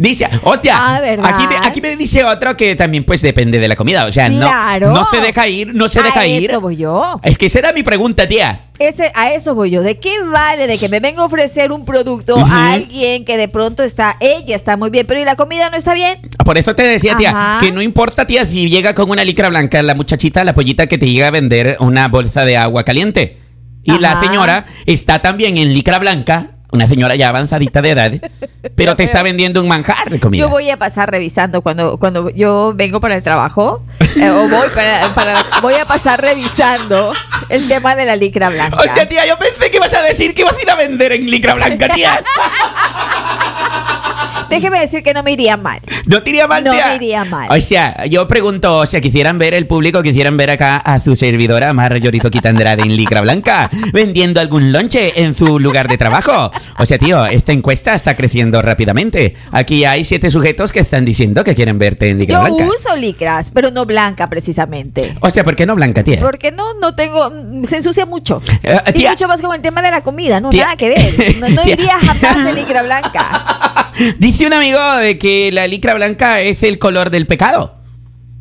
Dice, 0.00 0.28
hostia, 0.42 0.74
Ah, 0.76 1.00
aquí, 1.24 1.46
me, 1.48 1.66
aquí 1.66 1.80
me 1.80 1.96
dice 1.96 2.22
otro 2.24 2.56
que 2.56 2.76
también 2.76 3.04
pues 3.04 3.22
depende 3.22 3.58
de 3.58 3.68
la 3.68 3.76
comida, 3.76 4.04
o 4.04 4.12
sea, 4.12 4.28
Claro. 4.28 4.88
no, 4.88 5.00
no 5.00 5.04
se 5.06 5.20
deja 5.20 5.48
ir, 5.48 5.74
no 5.74 5.88
se 5.88 6.00
A 6.00 6.02
deja 6.02 6.26
ir. 6.26 6.50
eso 6.50 6.60
voy 6.60 6.76
yo. 6.76 7.18
Es 7.22 7.38
que 7.38 7.46
esa 7.46 7.58
era 7.60 7.72
mi 7.72 7.82
pregunta, 7.82 8.28
tía. 8.28 8.62
Ese, 8.78 9.10
a 9.14 9.32
eso 9.32 9.54
voy 9.54 9.70
yo. 9.70 9.82
¿De 9.82 9.98
qué 9.98 10.12
vale 10.30 10.66
de 10.66 10.76
que 10.78 10.88
me 10.90 11.00
venga 11.00 11.22
a 11.22 11.24
ofrecer 11.24 11.72
un 11.72 11.84
producto 11.86 12.36
a 12.38 12.72
alguien 12.74 13.24
que 13.24 13.36
de 13.38 13.48
pronto 13.48 13.82
está, 13.82 14.16
ella 14.20 14.54
está 14.54 14.76
muy 14.76 14.90
bien, 14.90 15.06
pero 15.06 15.18
¿y 15.18 15.24
la 15.24 15.34
comida 15.34 15.70
no 15.70 15.76
está 15.78 15.94
bien? 15.94 16.20
Por 16.44 16.58
eso 16.58 16.74
te 16.74 16.82
decía, 16.82 17.16
tía, 17.16 17.30
Ajá. 17.30 17.60
que 17.60 17.72
no 17.72 17.80
importa, 17.80 18.26
tía, 18.26 18.44
si 18.44 18.68
llega 18.68 18.94
con 18.94 19.08
una 19.10 19.24
licra 19.24 19.48
blanca 19.48 19.82
la 19.82 19.94
muchachita, 19.94 20.44
la 20.44 20.52
pollita 20.52 20.86
que 20.88 20.98
te 20.98 21.08
llega 21.08 21.28
a 21.28 21.30
vender 21.30 21.76
una 21.80 22.08
bolsa 22.08 22.44
de 22.44 22.56
agua 22.58 22.84
caliente. 22.84 23.38
Y 23.82 23.98
la 24.00 24.20
señora 24.20 24.66
está 24.84 25.22
también 25.22 25.56
en 25.58 25.72
licra 25.72 25.98
blanca, 26.00 26.55
una 26.72 26.86
señora 26.88 27.14
ya 27.14 27.28
avanzadita 27.28 27.80
de 27.82 27.90
edad, 27.90 28.12
pero 28.74 28.96
te 28.96 29.04
está 29.04 29.22
vendiendo 29.22 29.60
un 29.62 29.68
manjar 29.68 30.10
de 30.10 30.18
comida. 30.20 30.40
Yo 30.42 30.48
voy 30.48 30.68
a 30.70 30.76
pasar 30.76 31.10
revisando 31.10 31.62
cuando, 31.62 31.96
cuando 31.98 32.30
yo 32.30 32.72
vengo 32.74 33.00
para 33.00 33.14
el 33.14 33.22
trabajo 33.22 33.84
eh, 34.20 34.28
o 34.30 34.48
voy 34.48 34.68
para, 34.74 35.14
para- 35.14 35.44
voy 35.62 35.74
a 35.74 35.86
pasar 35.86 36.20
revisando 36.20 37.12
el 37.48 37.66
tema 37.68 37.94
de 37.96 38.04
la 38.04 38.16
licra 38.16 38.48
blanca. 38.50 38.76
Hostia, 38.78 39.08
tía, 39.08 39.26
yo 39.26 39.38
pensé 39.38 39.70
que 39.70 39.76
ibas 39.76 39.94
a 39.94 40.02
decir 40.02 40.34
que 40.34 40.42
ibas 40.42 40.56
a 40.56 40.62
ir 40.62 40.70
a 40.70 40.74
vender 40.76 41.12
en 41.12 41.30
licra 41.30 41.54
blanca, 41.54 41.88
tía. 41.88 42.20
Déjeme 44.50 44.78
decir 44.80 45.02
que 45.02 45.12
no 45.14 45.22
me 45.22 45.32
iría 45.32 45.56
mal. 45.56 45.80
No 46.06 46.22
te 46.22 46.30
iría 46.30 46.46
mal, 46.46 46.64
No 46.64 46.72
tía. 46.72 46.88
me 46.88 46.96
iría 46.96 47.24
mal. 47.24 47.48
O 47.50 47.60
sea, 47.60 48.06
yo 48.06 48.26
pregunto, 48.28 48.78
o 48.78 48.86
sea, 48.86 49.00
quisieran 49.00 49.38
ver 49.38 49.54
el 49.54 49.66
público, 49.66 50.02
quisieran 50.02 50.36
ver 50.36 50.50
acá 50.50 50.76
a 50.76 51.00
su 51.00 51.16
servidora, 51.16 51.72
Mar 51.72 51.98
Llorizo 51.98 52.30
Andrade 52.44 52.82
en 52.82 52.96
licra 52.96 53.20
blanca, 53.22 53.68
vendiendo 53.92 54.40
algún 54.40 54.70
lonche 54.72 55.22
en 55.22 55.34
su 55.34 55.58
lugar 55.58 55.88
de 55.88 55.96
trabajo. 55.98 56.50
O 56.78 56.86
sea, 56.86 56.98
tío, 56.98 57.26
esta 57.26 57.52
encuesta 57.52 57.94
está 57.94 58.14
creciendo 58.14 58.62
rápidamente. 58.62 59.34
Aquí 59.52 59.84
hay 59.84 60.04
siete 60.04 60.30
sujetos 60.30 60.70
que 60.72 60.80
están 60.80 61.04
diciendo 61.04 61.42
que 61.44 61.54
quieren 61.54 61.78
verte 61.78 62.08
en 62.10 62.18
licra 62.18 62.36
Yo 62.36 62.54
blanca. 62.54 62.64
uso 62.72 62.94
licras, 62.96 63.50
pero 63.52 63.70
no 63.70 63.84
blanca 63.86 64.28
precisamente. 64.30 65.16
O 65.20 65.30
sea, 65.30 65.42
¿por 65.44 65.56
qué 65.56 65.66
no 65.66 65.74
blanca, 65.74 66.04
tía? 66.04 66.20
Porque 66.20 66.52
no, 66.52 66.74
no 66.80 66.94
tengo, 66.94 67.30
mm, 67.30 67.64
se 67.64 67.76
ensucia 67.76 68.06
mucho. 68.06 68.40
Eh, 68.62 68.78
y 68.88 68.92
tía- 68.92 69.10
mucho 69.10 69.26
más 69.28 69.42
con 69.42 69.54
el 69.54 69.60
tema 69.60 69.82
de 69.82 69.90
la 69.90 70.02
comida, 70.02 70.38
no, 70.40 70.50
Tía- 70.50 70.64
nada 70.64 70.76
que 70.76 70.88
ver. 70.90 71.36
No, 71.40 71.48
no 71.48 71.62
Tía- 71.64 71.72
iría 71.74 71.98
jamás 71.98 72.46
en 72.46 72.54
licra 72.54 72.82
blanca. 72.82 73.82
Dice 74.18 74.46
un 74.46 74.52
amigo 74.52 74.78
de 74.96 75.18
que 75.18 75.50
la 75.52 75.66
licra 75.66 75.94
blanca 75.94 76.40
es 76.40 76.62
el 76.62 76.78
color 76.78 77.10
del 77.10 77.26
pecado. 77.26 77.76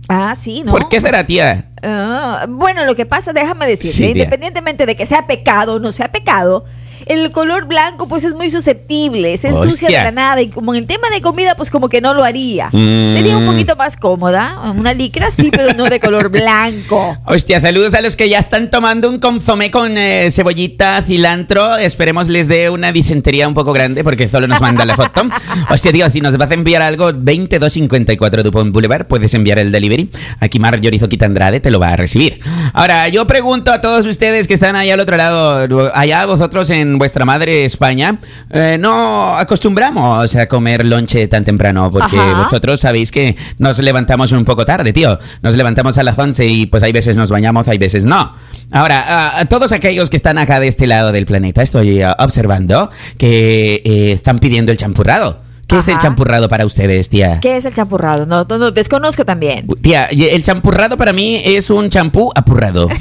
Ah, 0.08 0.36
sí, 0.36 0.64
¿no? 0.64 0.72
¿Por 0.72 0.90
qué 0.90 1.02
será, 1.02 1.26
tía? 1.26 1.72
Ah, 1.82 2.46
bueno, 2.48 2.86
lo 2.86 2.96
que 2.96 3.06
pasa, 3.06 3.34
déjame 3.34 3.66
decirte, 3.66 3.98
Sí, 3.98 4.06
independientemente 4.06 4.86
de 4.86 4.96
que 4.96 5.06
sea 5.06 5.28
pecado 5.28 5.76
o 5.76 5.80
no 5.80 5.92
sea 5.92 6.12
pecado, 6.12 6.66
el 7.06 7.32
color 7.32 7.66
blanco 7.68 8.08
pues 8.08 8.24
es 8.24 8.34
muy 8.34 8.50
susceptible, 8.50 9.38
se 9.38 9.50
ensucia 9.50 9.88
de 9.90 10.04
la 10.04 10.12
nada 10.12 10.42
y 10.42 10.50
como 10.50 10.74
en 10.74 10.80
el 10.80 10.88
tema 10.88 11.10
de 11.14 11.22
comida 11.22 11.56
pues 11.56 11.70
como 11.70 11.90
que 11.90 12.02
no 12.02 12.14
lo 12.14 12.24
haría. 12.24 12.70
Mm. 12.72 13.12
Sería 13.12 13.38
un 13.38 13.46
poquito 13.46 13.76
más 13.76 13.98
cómoda, 13.98 14.60
una 14.76 14.94
licra 14.94 15.30
sí, 15.32 15.50
pero 15.52 15.74
no 15.74 15.86
de 15.86 16.00
color 16.00 16.30
blanco. 16.30 17.18
Hostia, 17.26 17.62
saludos 17.62 17.94
a 17.94 18.02
los 18.02 18.16
que 18.16 18.30
ya 18.30 18.40
están 18.40 18.70
tomando 18.70 19.10
un 19.10 19.20
consomé 19.20 19.72
con 19.72 19.98
eh, 19.98 20.30
cebollita, 20.32 21.02
cilantro. 21.04 21.78
Esperemos 21.78 22.30
les 22.30 22.48
dé 22.48 22.70
una 22.70 22.92
disentería 22.92 23.48
un 23.48 23.54
poco 23.54 23.74
grande 23.74 24.04
porque 24.04 24.28
solo 24.28 24.48
nos 24.48 24.62
manda 24.62 24.86
la 24.86 24.96
foto. 24.96 25.24
Hostia, 25.70 25.92
tío, 25.92 26.10
si 26.10 26.22
nos 26.22 26.38
vas 26.38 26.52
a 26.52 26.54
enviar 26.54 26.82
algo, 26.82 27.12
2254 27.12 28.44
Dupont 28.44 28.74
Boulevard, 28.74 29.08
puedes 29.08 29.34
enviar 29.34 29.60
el 29.60 29.72
delivery. 29.72 30.10
Aquí 30.40 30.60
Mar 30.60 30.80
Llorizo 30.80 31.08
Quita 31.08 31.26
Andrade 31.26 31.60
te 31.60 31.72
lo 31.72 31.80
va 31.80 31.90
a 31.90 31.96
recibir. 31.96 32.40
Ahora, 32.74 33.08
yo 33.10 33.28
pregunto 33.28 33.72
a 33.72 33.82
todos 33.82 34.06
ustedes 34.06 34.48
que 34.48 34.56
están 34.56 34.76
allá 34.76 34.96
al 34.96 35.00
otro 35.00 35.18
lado, 35.18 35.92
allá 35.94 36.26
vosotros 36.26 36.70
en 36.70 36.95
vuestra 36.98 37.26
madre 37.26 37.66
España, 37.66 38.20
eh, 38.50 38.78
no 38.80 39.38
acostumbramos 39.38 40.36
a 40.36 40.48
comer 40.48 40.86
lonche 40.86 41.28
tan 41.28 41.44
temprano 41.44 41.90
porque 41.92 42.18
Ajá. 42.18 42.44
vosotros 42.44 42.80
sabéis 42.80 43.12
que 43.12 43.36
nos 43.58 43.80
levantamos 43.80 44.32
un 44.32 44.46
poco 44.46 44.66
tarde, 44.66 44.94
tío. 44.94 45.18
Nos 45.42 45.56
levantamos 45.56 45.98
a 45.98 46.04
las 46.04 46.18
11 46.18 46.46
y 46.46 46.66
pues 46.66 46.84
hay 46.84 46.92
veces 46.92 47.16
nos 47.18 47.30
bañamos, 47.32 47.68
hay 47.68 47.78
veces 47.78 48.06
no. 48.06 48.34
Ahora, 48.72 49.02
a, 49.02 49.40
a 49.42 49.46
todos 49.46 49.72
aquellos 49.72 50.10
que 50.10 50.18
están 50.18 50.38
acá 50.38 50.60
de 50.60 50.68
este 50.68 50.88
lado 50.88 51.12
del 51.12 51.26
planeta, 51.26 51.62
estoy 51.62 52.02
ah, 52.02 52.16
observando 52.20 52.90
que 53.18 53.82
eh, 53.86 54.12
están 54.12 54.40
pidiendo 54.40 54.72
el 54.72 54.78
champurrado. 54.78 55.44
¿Qué 55.68 55.80
es 55.80 55.88
el 55.88 55.96
Ajá. 55.96 56.04
champurrado 56.04 56.48
para 56.48 56.64
ustedes, 56.64 57.10
tía? 57.10 57.40
¿Qué 57.40 57.58
es 57.58 57.66
el 57.66 57.74
champurrado? 57.74 58.28
No, 58.28 58.46
no, 58.48 58.58
no, 58.60 58.70
desconozco 58.72 59.26
también. 59.26 59.66
Tía, 59.82 60.06
el 60.06 60.44
champurrado 60.44 60.96
para 60.96 61.12
mí 61.12 61.42
es 61.44 61.72
un 61.72 61.90
champú 61.90 62.32
apurrado. 62.36 62.88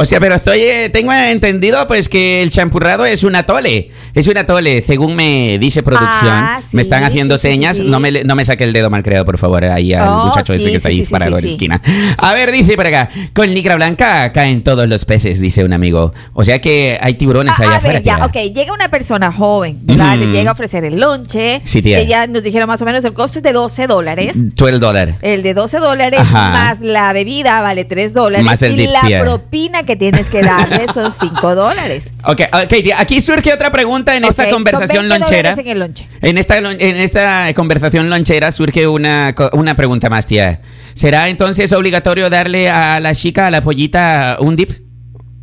O 0.00 0.04
sea, 0.04 0.20
pero 0.20 0.34
estoy, 0.36 0.60
eh, 0.60 0.90
tengo 0.90 1.12
entendido 1.12 1.86
pues 1.86 2.08
que 2.08 2.42
el 2.42 2.50
champurrado 2.50 3.04
es 3.04 3.24
un 3.24 3.34
atole. 3.36 3.90
Es 4.14 4.26
un 4.28 4.36
atole, 4.38 4.82
según 4.82 5.14
me 5.16 5.58
dice 5.58 5.82
producción. 5.82 6.30
Ah, 6.32 6.60
sí, 6.62 6.76
me 6.76 6.82
están 6.82 7.04
haciendo 7.04 7.36
sí, 7.36 7.48
sí, 7.48 7.52
señas. 7.54 7.78
No, 7.78 7.98
me, 8.00 8.10
no 8.24 8.34
me 8.36 8.44
saque 8.44 8.64
el 8.64 8.72
dedo 8.72 8.90
mal 8.90 9.02
creado, 9.02 9.24
por 9.24 9.38
favor, 9.38 9.64
ahí 9.64 9.92
al 9.92 10.08
Oh, 10.08 10.24
muchacho 10.26 10.52
ese 10.52 10.70
que 10.70 10.76
está 10.76 10.88
ahí 10.88 11.04
parado 11.04 11.38
en 11.38 11.44
la 11.44 11.50
esquina. 11.50 11.82
A 12.16 12.32
ver, 12.32 12.52
dice 12.52 12.76
por 12.76 12.86
acá, 12.86 13.08
con 13.34 13.52
licra 13.52 13.74
blanca 13.76 14.32
caen 14.32 14.62
todos 14.62 14.88
los 14.88 15.04
peces, 15.04 15.40
dice 15.40 15.64
un 15.64 15.72
amigo. 15.72 16.12
O 16.32 16.44
sea 16.44 16.60
que 16.60 16.98
hay 17.00 17.14
tiburones 17.14 17.54
Ah, 17.58 17.62
allá 17.64 17.72
a 17.72 17.76
afuera. 17.78 17.94
ver, 17.98 18.02
ya, 18.04 18.24
ok, 18.24 18.36
llega 18.54 18.72
una 18.72 18.88
persona 18.90 19.32
joven, 19.32 19.78
¿verdad? 19.82 20.16
Le 20.16 20.26
llega 20.28 20.50
a 20.50 20.52
ofrecer 20.52 20.84
el 20.84 21.00
lonche. 21.00 21.60
Sí, 21.64 21.82
tía. 21.82 21.98
Que 21.98 22.06
ya 22.06 22.26
nos 22.26 22.42
dijeron 22.42 22.68
más 22.68 22.80
o 22.82 22.84
menos 22.84 23.04
el 23.04 23.12
costo 23.14 23.38
es 23.38 23.42
de 23.42 23.52
12 23.52 23.86
dólares. 23.88 24.32
12 24.54 24.78
dólares. 24.78 25.16
El 25.22 25.42
de 25.42 25.54
12 25.54 25.78
dólares 25.78 26.20
Ajá. 26.20 26.50
más 26.50 26.80
la 26.80 27.12
bebida 27.12 27.60
vale 27.60 27.84
3 27.84 28.14
dólares. 28.14 28.44
Más 28.46 28.62
el 28.62 28.72
y 28.74 28.76
dip, 28.76 28.90
la 28.92 29.00
tía. 29.00 29.20
propina 29.20 29.82
que 29.88 29.96
tienes 29.96 30.28
que 30.30 30.42
darle 30.42 30.86
son 30.92 31.10
5 31.10 31.54
dólares. 31.54 32.12
Ok, 32.24 32.42
ok, 32.52 32.68
tía, 32.68 33.00
aquí 33.00 33.20
surge 33.22 33.52
otra 33.52 33.72
pregunta 33.72 34.14
en 34.14 34.24
esta 34.24 34.42
Ok, 34.44 34.48
son 34.50 34.56
conversación 34.58 35.08
20 35.08 35.18
lonchera. 35.18 35.52
en 35.54 35.66
el 35.66 35.78
lonche. 35.78 36.06
En 36.20 36.36
esta, 36.38 36.58
en 36.58 36.96
esta 36.96 37.52
conversación 37.54 38.10
lonchera 38.10 38.52
surge 38.52 38.86
una, 38.86 39.34
una 39.54 39.74
pregunta 39.74 40.10
más, 40.10 40.26
tía. 40.26 40.60
¿Será 40.94 41.28
entonces 41.30 41.72
obligatorio 41.72 42.28
darle 42.28 42.68
a 42.68 43.00
la 43.00 43.14
chica, 43.14 43.46
a 43.46 43.50
la 43.50 43.62
pollita, 43.62 44.36
un 44.40 44.54
dip? 44.56 44.70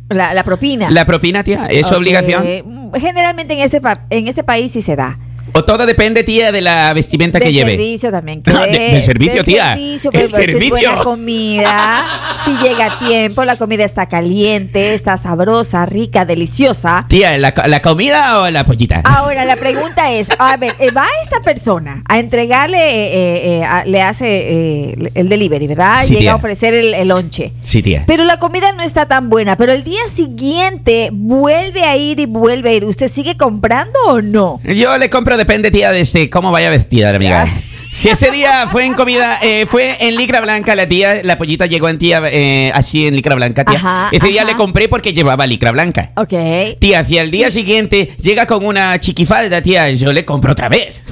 La, 0.08 0.32
la 0.32 0.44
propina. 0.44 0.88
¿La 0.90 1.04
propina, 1.04 1.42
tía? 1.42 1.66
¿Es 1.68 1.90
obligación? 1.90 2.44
Mm, 2.64 2.92
Generalmente 3.00 3.54
en 3.54 3.60
este, 3.60 3.80
pa- 3.80 4.06
en 4.10 4.28
este 4.28 4.44
país 4.44 4.70
sí 4.70 4.80
se 4.80 4.94
da. 4.94 5.18
¿O 5.52 5.62
todo 5.64 5.86
depende, 5.86 6.22
tía, 6.22 6.52
de 6.52 6.60
la 6.60 6.92
vestimenta 6.92 7.38
que 7.38 7.46
del 7.46 7.54
lleve? 7.54 7.70
servicio 7.72 8.10
también. 8.10 8.42
Ah, 8.46 8.66
de- 8.66 8.78
del 8.78 9.02
servicio, 9.02 9.36
Del 9.36 9.44
tía. 9.44 9.64
servicio, 9.76 10.10
El 10.12 10.30
servicio. 10.32 10.68
buena 10.70 11.02
comida, 11.02 12.06
si 12.44 12.52
llega 12.58 12.86
a 12.94 12.98
tiempo, 12.98 13.44
la 13.44 13.56
comida 13.56 13.84
está 13.84 14.06
caliente, 14.06 14.94
está 14.94 15.16
sabrosa, 15.16 15.86
rica, 15.86 16.24
deliciosa. 16.24 17.06
Tía, 17.08 17.36
¿la, 17.38 17.54
¿la 17.66 17.80
comida 17.82 18.40
o 18.40 18.50
la 18.50 18.64
pollita? 18.64 19.00
Ahora, 19.04 19.44
la 19.44 19.56
pregunta 19.56 20.12
es, 20.12 20.28
a 20.38 20.56
ver, 20.56 20.74
eh, 20.78 20.90
va 20.90 21.06
esta 21.22 21.40
persona 21.40 22.02
a 22.08 22.18
entregarle, 22.18 22.78
eh, 22.78 23.06
eh, 23.14 23.58
eh, 23.60 23.64
a- 23.64 23.84
le 23.84 24.02
hace 24.02 24.26
eh, 24.28 25.10
el 25.14 25.28
delivery, 25.28 25.66
¿verdad? 25.66 26.02
Sí, 26.02 26.10
Llega 26.10 26.20
tía. 26.20 26.32
a 26.32 26.36
ofrecer 26.36 26.74
el, 26.74 26.94
el 26.94 27.08
lonche. 27.08 27.52
Sí, 27.62 27.82
tía. 27.82 28.04
Pero 28.06 28.24
la 28.24 28.38
comida 28.38 28.72
no 28.72 28.82
está 28.82 29.06
tan 29.06 29.28
buena, 29.30 29.56
pero 29.56 29.72
el 29.72 29.84
día 29.84 30.00
siguiente 30.08 31.10
vuelve 31.12 31.82
a 31.84 31.96
ir 31.96 32.20
y 32.20 32.26
vuelve 32.26 32.70
a 32.70 32.72
ir. 32.74 32.84
¿Usted 32.84 33.08
sigue 33.08 33.36
comprando 33.36 33.98
o 34.08 34.20
no? 34.22 34.60
Yo 34.64 34.96
le 34.98 35.08
compro, 35.10 35.35
depende, 35.36 35.70
tía, 35.70 35.92
de 35.92 36.00
este, 36.00 36.30
cómo 36.30 36.50
vaya 36.50 36.70
vestida 36.70 37.10
la 37.10 37.16
amiga. 37.16 37.46
Si 37.90 38.08
ese 38.10 38.30
día 38.30 38.66
fue 38.68 38.84
en 38.84 38.92
comida, 38.92 39.38
eh, 39.42 39.64
fue 39.64 39.96
en 40.06 40.16
licra 40.16 40.40
blanca, 40.42 40.74
la 40.74 40.86
tía, 40.86 41.22
la 41.22 41.38
pollita 41.38 41.64
llegó 41.64 41.88
en 41.88 41.96
tía, 41.96 42.20
eh, 42.30 42.70
así 42.74 43.06
en 43.06 43.16
licra 43.16 43.34
blanca, 43.34 43.64
tía. 43.64 43.78
Ajá, 43.78 44.08
ese 44.12 44.26
día 44.26 44.42
ajá. 44.42 44.50
le 44.50 44.56
compré 44.56 44.88
porque 44.88 45.14
llevaba 45.14 45.46
licra 45.46 45.70
blanca. 45.70 46.12
Ok. 46.16 46.34
Tía, 46.78 47.04
si 47.04 47.18
al 47.18 47.30
día 47.30 47.50
siguiente 47.50 48.10
llega 48.20 48.46
con 48.46 48.66
una 48.66 49.00
chiquifalda, 49.00 49.62
tía, 49.62 49.88
yo 49.90 50.12
le 50.12 50.26
compro 50.26 50.52
otra 50.52 50.68
vez. 50.68 51.02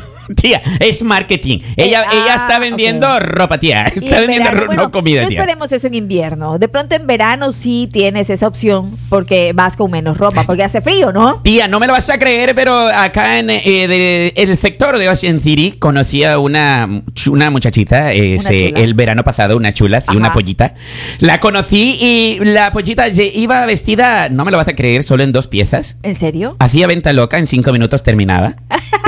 Tía, 0.40 0.62
es 0.81 1.02
marketing. 1.02 1.59
Ella, 1.76 2.02
Eh, 2.02 2.07
ella 2.12 2.33
ah, 2.33 2.35
está 2.37 2.59
vendiendo 2.59 3.19
ropa, 3.21 3.59
tía. 3.59 3.87
Está 3.87 4.16
en 4.16 4.21
vendiendo 4.23 4.50
verano, 4.50 4.66
bueno, 4.66 4.83
no 4.85 4.90
comida, 4.93 5.23
no 5.23 5.28
tía. 5.28 5.40
esperemos 5.40 5.73
eso 5.73 5.87
en 5.87 5.95
invierno. 5.95 6.59
De 6.59 6.69
pronto 6.69 6.95
en 6.95 7.07
verano 7.07 7.52
sí 7.52 7.88
tienes 7.93 8.31
esa 8.31 8.47
opción 8.47 8.97
porque 9.09 9.52
vas 9.54 9.76
con 9.76 9.90
menos 9.90 10.16
ropa, 10.19 10.45
porque 10.45 10.62
hace 10.62 10.81
frío, 10.81 11.12
¿no? 11.12 11.40
Tía, 11.43 11.69
no 11.69 11.81
me 11.81 11.87
lo 11.87 11.93
vas 11.93 12.09
a 12.11 12.19
creer, 12.19 12.54
pero 12.54 12.75
acá 12.76 13.38
en 13.38 13.50
eh, 13.50 13.62
de- 13.64 14.33
el 14.37 14.57
sector 14.59 14.99
de 14.99 15.09
Ocean 15.09 15.40
City 15.40 15.73
conocí 15.78 16.25
a 16.25 16.38
una, 16.38 17.02
una 17.31 17.50
muchachita 17.50 18.12
eh, 18.12 18.37
Una 18.40 18.49
se- 18.49 18.69
chula. 18.69 18.81
el 18.81 18.95
verano 18.95 19.25
pasado, 19.25 19.57
una 19.57 19.73
chula, 19.73 20.00
sí, 20.00 20.16
una 20.16 20.33
pollita. 20.33 20.75
La 21.21 21.40
conocí 21.40 21.97
y 22.00 22.38
la 22.45 22.73
pollita 22.73 23.09
iba 23.09 23.64
vestida, 23.66 24.28
no 24.28 24.45
me 24.45 24.50
lo 24.50 24.57
vas 24.57 24.69
a 24.69 24.75
creer, 24.75 25.04
solo 25.04 25.23
en 25.23 25.33
dos 25.33 25.49
piezas. 25.49 25.97
¿En 26.02 26.14
serio? 26.14 26.57
Hacía 26.59 26.87
venta 26.87 27.12
loca, 27.12 27.38
en 27.38 27.47
cinco 27.47 27.73
minutos 27.73 28.02
terminaba. 28.02 28.54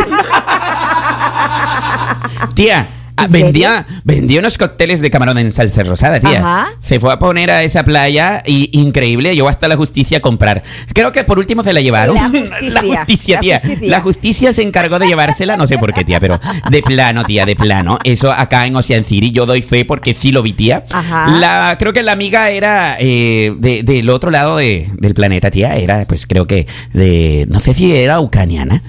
Tía, 2.57 2.87
ah, 3.19 3.27
vendía, 3.31 3.87
vendía 4.05 4.41
unos 4.41 4.57
cócteles 4.59 5.01
de 5.03 5.11
camarón 5.11 5.37
en 5.39 5.53
salsa 5.53 5.83
rosada, 5.85 6.19
tía. 6.21 6.39
Ajá. 6.39 6.69
Se 6.81 6.99
fue 6.99 7.13
a 7.13 7.19
poner 7.19 7.51
a 7.51 7.63
esa 7.63 7.85
playa 7.85 8.43
y 8.47 8.71
increíble, 8.73 9.35
llegó 9.35 9.49
hasta 9.51 9.69
la 9.69 9.77
justicia 9.77 10.19
a 10.19 10.21
comprar. 10.21 10.63
Creo 10.95 11.13
que 11.13 11.23
por 11.25 11.39
último 11.39 11.63
se 11.63 11.73
la 11.75 11.83
llevaron. 11.83 12.15
La 12.17 12.29
justicia, 12.31 12.71
la 12.73 12.81
justicia, 12.83 13.35
la 13.37 13.41
tía. 13.43 13.59
justicia. 13.61 13.91
La 13.91 14.01
justicia 14.01 14.53
se 14.55 14.63
encargó 14.63 14.99
de 14.99 15.07
llevársela, 15.07 15.57
no 15.59 15.67
sé 15.67 15.77
por 15.77 15.93
qué, 15.93 16.03
tía, 16.03 16.19
pero 16.19 16.41
de 16.71 16.83
plano, 16.83 17.25
tía, 17.25 17.45
de 17.45 17.57
plano. 17.57 17.99
Eso 18.05 18.33
acá 18.33 18.67
en 18.67 18.75
Ocean 18.75 19.05
City, 19.05 19.31
yo 19.33 19.45
doy 19.47 19.61
fe 19.63 19.85
porque 19.85 20.15
sí 20.15 20.33
lo 20.33 20.43
vi, 20.43 20.55
tía. 20.55 20.85
Ajá. 20.91 21.29
La, 21.39 21.77
creo 21.79 21.93
que 21.93 22.03
la 22.03 22.13
amiga 22.13 22.49
era 22.51 22.97
eh, 22.99 23.55
de- 23.59 23.83
del 23.83 24.09
otro 24.11 24.31
lado 24.31 24.57
de- 24.57 24.89
del 24.95 25.13
planeta, 25.13 25.51
tía. 25.51 25.77
Era, 25.77 26.07
pues 26.07 26.27
creo 26.27 26.47
que 26.47 26.67
de. 26.95 27.45
No 27.51 27.61
sé 27.61 27.75
si 27.75 27.95
era 27.95 28.19
ucraniana. 28.21 28.83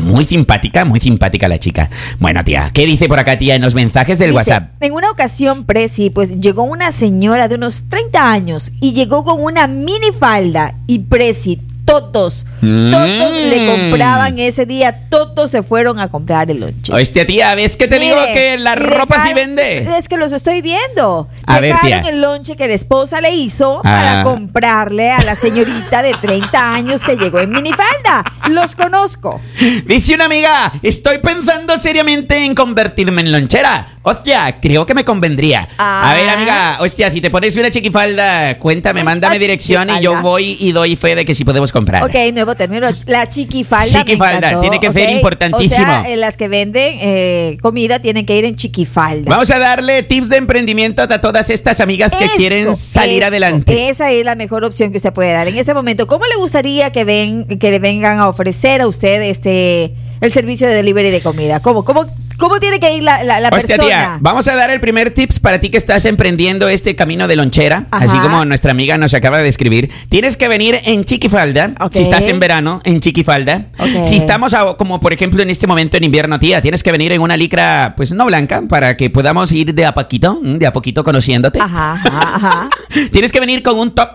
Muy 0.00 0.24
simpática, 0.24 0.84
muy 0.84 1.00
simpática 1.00 1.48
la 1.48 1.58
chica. 1.58 1.90
Bueno, 2.18 2.44
tía, 2.44 2.70
¿qué 2.72 2.86
dice 2.86 3.08
por 3.08 3.18
acá, 3.18 3.38
tía, 3.38 3.54
en 3.54 3.62
los 3.62 3.74
mensajes 3.74 4.18
del 4.18 4.30
Dice, 4.30 4.36
WhatsApp? 4.38 4.70
En 4.80 4.92
una 4.92 5.10
ocasión, 5.10 5.64
Presi, 5.64 6.10
pues 6.10 6.40
llegó 6.40 6.62
una 6.62 6.90
señora 6.90 7.48
de 7.48 7.56
unos 7.56 7.88
30 7.88 8.30
años 8.30 8.72
y 8.80 8.92
llegó 8.92 9.24
con 9.24 9.42
una 9.42 9.66
mini 9.66 10.12
falda 10.18 10.74
y 10.86 11.00
Presi, 11.00 11.60
todos, 11.86 12.44
Mm. 12.60 12.90
todos 12.90 13.32
le 13.32 13.66
compraban 13.66 14.38
ese 14.38 14.66
día, 14.66 14.92
todos 15.08 15.50
se 15.50 15.62
fueron 15.62 15.98
a 15.98 16.08
comprar 16.08 16.50
el 16.50 16.60
lonche. 16.60 16.92
Hostia, 16.92 17.24
tía, 17.24 17.54
¿ves 17.54 17.76
que 17.78 17.88
te 17.88 17.98
digo 17.98 18.16
que 18.34 18.58
la 18.58 18.74
ropa 18.74 19.14
sí 19.24 19.32
dejaron- 19.32 19.34
vende? 19.56 19.96
Es 19.96 20.08
que 20.08 20.16
los 20.18 20.32
estoy 20.32 20.60
viendo. 20.60 21.28
A 21.46 21.60
ver, 21.60 21.74
dejaron 21.74 22.02
tía. 22.02 22.10
el 22.12 22.20
lonche 22.20 22.56
que 22.56 22.66
la 22.68 22.74
esposa 22.74 23.20
le 23.22 23.34
hizo 23.34 23.78
Ah. 23.78 23.82
para 23.82 24.22
comprarle 24.24 25.10
a 25.10 25.22
la 25.22 25.34
señorita 25.36 26.02
de 26.02 26.14
30 26.20 26.74
años 26.74 27.02
que 27.04 27.16
llegó 27.16 27.40
en 27.40 27.50
minifalda. 27.50 28.24
Los 28.50 28.74
conozco. 28.74 29.40
Dice 29.86 30.14
una 30.14 30.24
amiga, 30.26 30.72
estoy 30.82 31.18
pensando 31.18 31.78
seriamente 31.78 32.44
en 32.44 32.54
convertirme 32.54 33.22
en 33.22 33.32
lonchera. 33.32 33.95
Hostia, 34.08 34.60
creo 34.62 34.86
que 34.86 34.94
me 34.94 35.04
convendría. 35.04 35.66
Ah. 35.78 36.12
A 36.12 36.14
ver, 36.14 36.28
amiga, 36.28 36.76
hostia, 36.78 37.10
si 37.10 37.20
te 37.20 37.28
pones 37.28 37.56
una 37.56 37.72
chiquifalda, 37.72 38.56
cuéntame, 38.56 39.02
mándame 39.02 39.36
dirección 39.36 39.90
y 39.90 40.00
yo 40.00 40.22
voy 40.22 40.56
y 40.60 40.70
doy 40.70 40.94
fe 40.94 41.16
de 41.16 41.24
que 41.24 41.34
sí 41.34 41.44
podemos 41.44 41.72
comprar. 41.72 42.04
Ok, 42.04 42.14
nuevo 42.32 42.54
término. 42.54 42.86
La 43.06 43.26
chiquifalda. 43.28 43.98
me 43.98 44.04
Chiquifalda, 44.04 44.36
encantó, 44.36 44.60
tiene 44.60 44.78
que 44.78 44.92
ser 44.92 45.10
importantísimo. 45.10 45.82
O 45.82 46.02
sea, 46.02 46.04
eh, 46.08 46.16
las 46.16 46.36
que 46.36 46.46
venden 46.46 46.98
eh, 47.00 47.58
comida 47.60 47.98
tienen 47.98 48.24
que 48.24 48.36
ir 48.36 48.44
en 48.44 48.54
chiquifalda. 48.54 49.28
Vamos 49.28 49.50
a 49.50 49.58
darle 49.58 50.04
tips 50.04 50.28
de 50.28 50.36
emprendimiento 50.36 51.02
a 51.02 51.20
todas 51.20 51.50
estas 51.50 51.80
amigas 51.80 52.12
que 52.14 52.28
quieren 52.36 52.76
salir 52.76 53.22
eso. 53.22 53.26
adelante. 53.26 53.88
Esa 53.88 54.12
es 54.12 54.24
la 54.24 54.36
mejor 54.36 54.64
opción 54.64 54.92
que 54.92 54.98
usted 54.98 55.12
puede 55.12 55.32
dar 55.32 55.48
en 55.48 55.56
ese 55.58 55.74
momento. 55.74 56.06
¿Cómo 56.06 56.26
le 56.26 56.36
gustaría 56.36 56.92
que 56.92 57.02
ven 57.02 57.58
que 57.58 57.72
le 57.72 57.80
vengan 57.80 58.20
a 58.20 58.28
ofrecer 58.28 58.82
a 58.82 58.86
usted 58.86 59.22
este 59.22 59.92
el 60.20 60.32
servicio 60.32 60.68
de 60.68 60.74
delivery 60.74 61.10
de 61.10 61.20
comida? 61.20 61.60
¿Cómo 61.60 61.84
cómo 61.84 62.04
cómo 62.38 62.60
tiene 62.60 62.78
que 62.78 62.94
ir 62.94 63.02
la, 63.02 63.22
la, 63.24 63.40
la 63.40 63.48
Hostia, 63.48 63.76
persona? 63.76 63.86
tía, 63.86 64.18
vamos 64.20 64.46
a 64.46 64.54
dar 64.54 64.70
el 64.70 64.78
primer 64.78 65.10
tips 65.10 65.40
para 65.40 65.58
ti 65.58 65.70
que 65.70 65.78
estás 65.78 66.04
emprendiendo 66.04 66.68
este 66.68 66.94
camino 66.94 67.26
de 67.28 67.36
lonchera, 67.36 67.86
Ajá. 67.90 68.04
así 68.04 68.18
como 68.18 68.44
nuestra 68.44 68.72
amiga 68.72 68.98
nos 68.98 69.14
acaba 69.14 69.38
de 69.38 69.44
describir. 69.44 69.90
Tienes 70.10 70.36
que 70.36 70.46
venir 70.48 70.78
en 70.84 71.04
chiquifalda, 71.04 71.72
Ok. 71.80 71.94
si 71.94 72.02
estás 72.02 72.28
en 72.28 72.38
verano, 72.38 72.80
en 72.84 73.00
chiquifalda. 73.00 73.68
Ok. 73.78 74.04
Si 74.04 74.16
estamos 74.16 74.52
a- 74.52 74.74
como 74.76 75.00
por 75.00 75.14
ejemplo 75.14 75.42
en 75.42 75.48
este 75.48 75.66
momento 75.66 75.96
en 75.96 76.04
invierno, 76.04 76.38
tía, 76.38 76.60
tienes 76.60 76.82
que 76.82 76.92
venir 76.92 77.12
en 77.12 77.22
una 77.22 77.38
licra, 77.38 77.94
pues 77.96 78.12
no 78.12 78.26
blanca, 78.26 78.62
para 78.68 78.96
que 78.98 79.08
podamos 79.08 79.50
ir 79.52 79.74
de 79.74 79.86
a 79.86 79.94
poquito, 79.94 80.38
mm, 80.42 80.58
de 80.58 80.66
a 80.66 80.72
poquito 80.72 81.02
conociéndote. 81.04 81.58
Ajá, 81.58 81.92
ajá, 81.92 82.34
ajá. 82.36 82.68
Tienes 83.12 83.32
que 83.32 83.40
venir 83.40 83.62
con 83.62 83.78
un 83.78 83.94
top. 83.94 84.10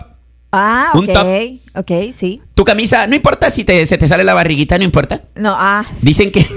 Ah, 0.52 0.90
Un 0.94 1.08
ok. 1.08 1.12
top. 1.12 1.26
Ok, 1.74 1.90
sí. 2.12 2.42
Tu 2.54 2.64
camisa, 2.64 3.06
no 3.06 3.16
importa 3.16 3.50
si 3.50 3.64
te, 3.64 3.86
se 3.86 3.96
te 3.96 4.06
sale 4.06 4.24
la 4.24 4.34
barriguita, 4.34 4.76
no 4.78 4.84
importa. 4.84 5.22
No, 5.36 5.54
ah. 5.58 5.84
Dicen 6.02 6.30
que. 6.30 6.44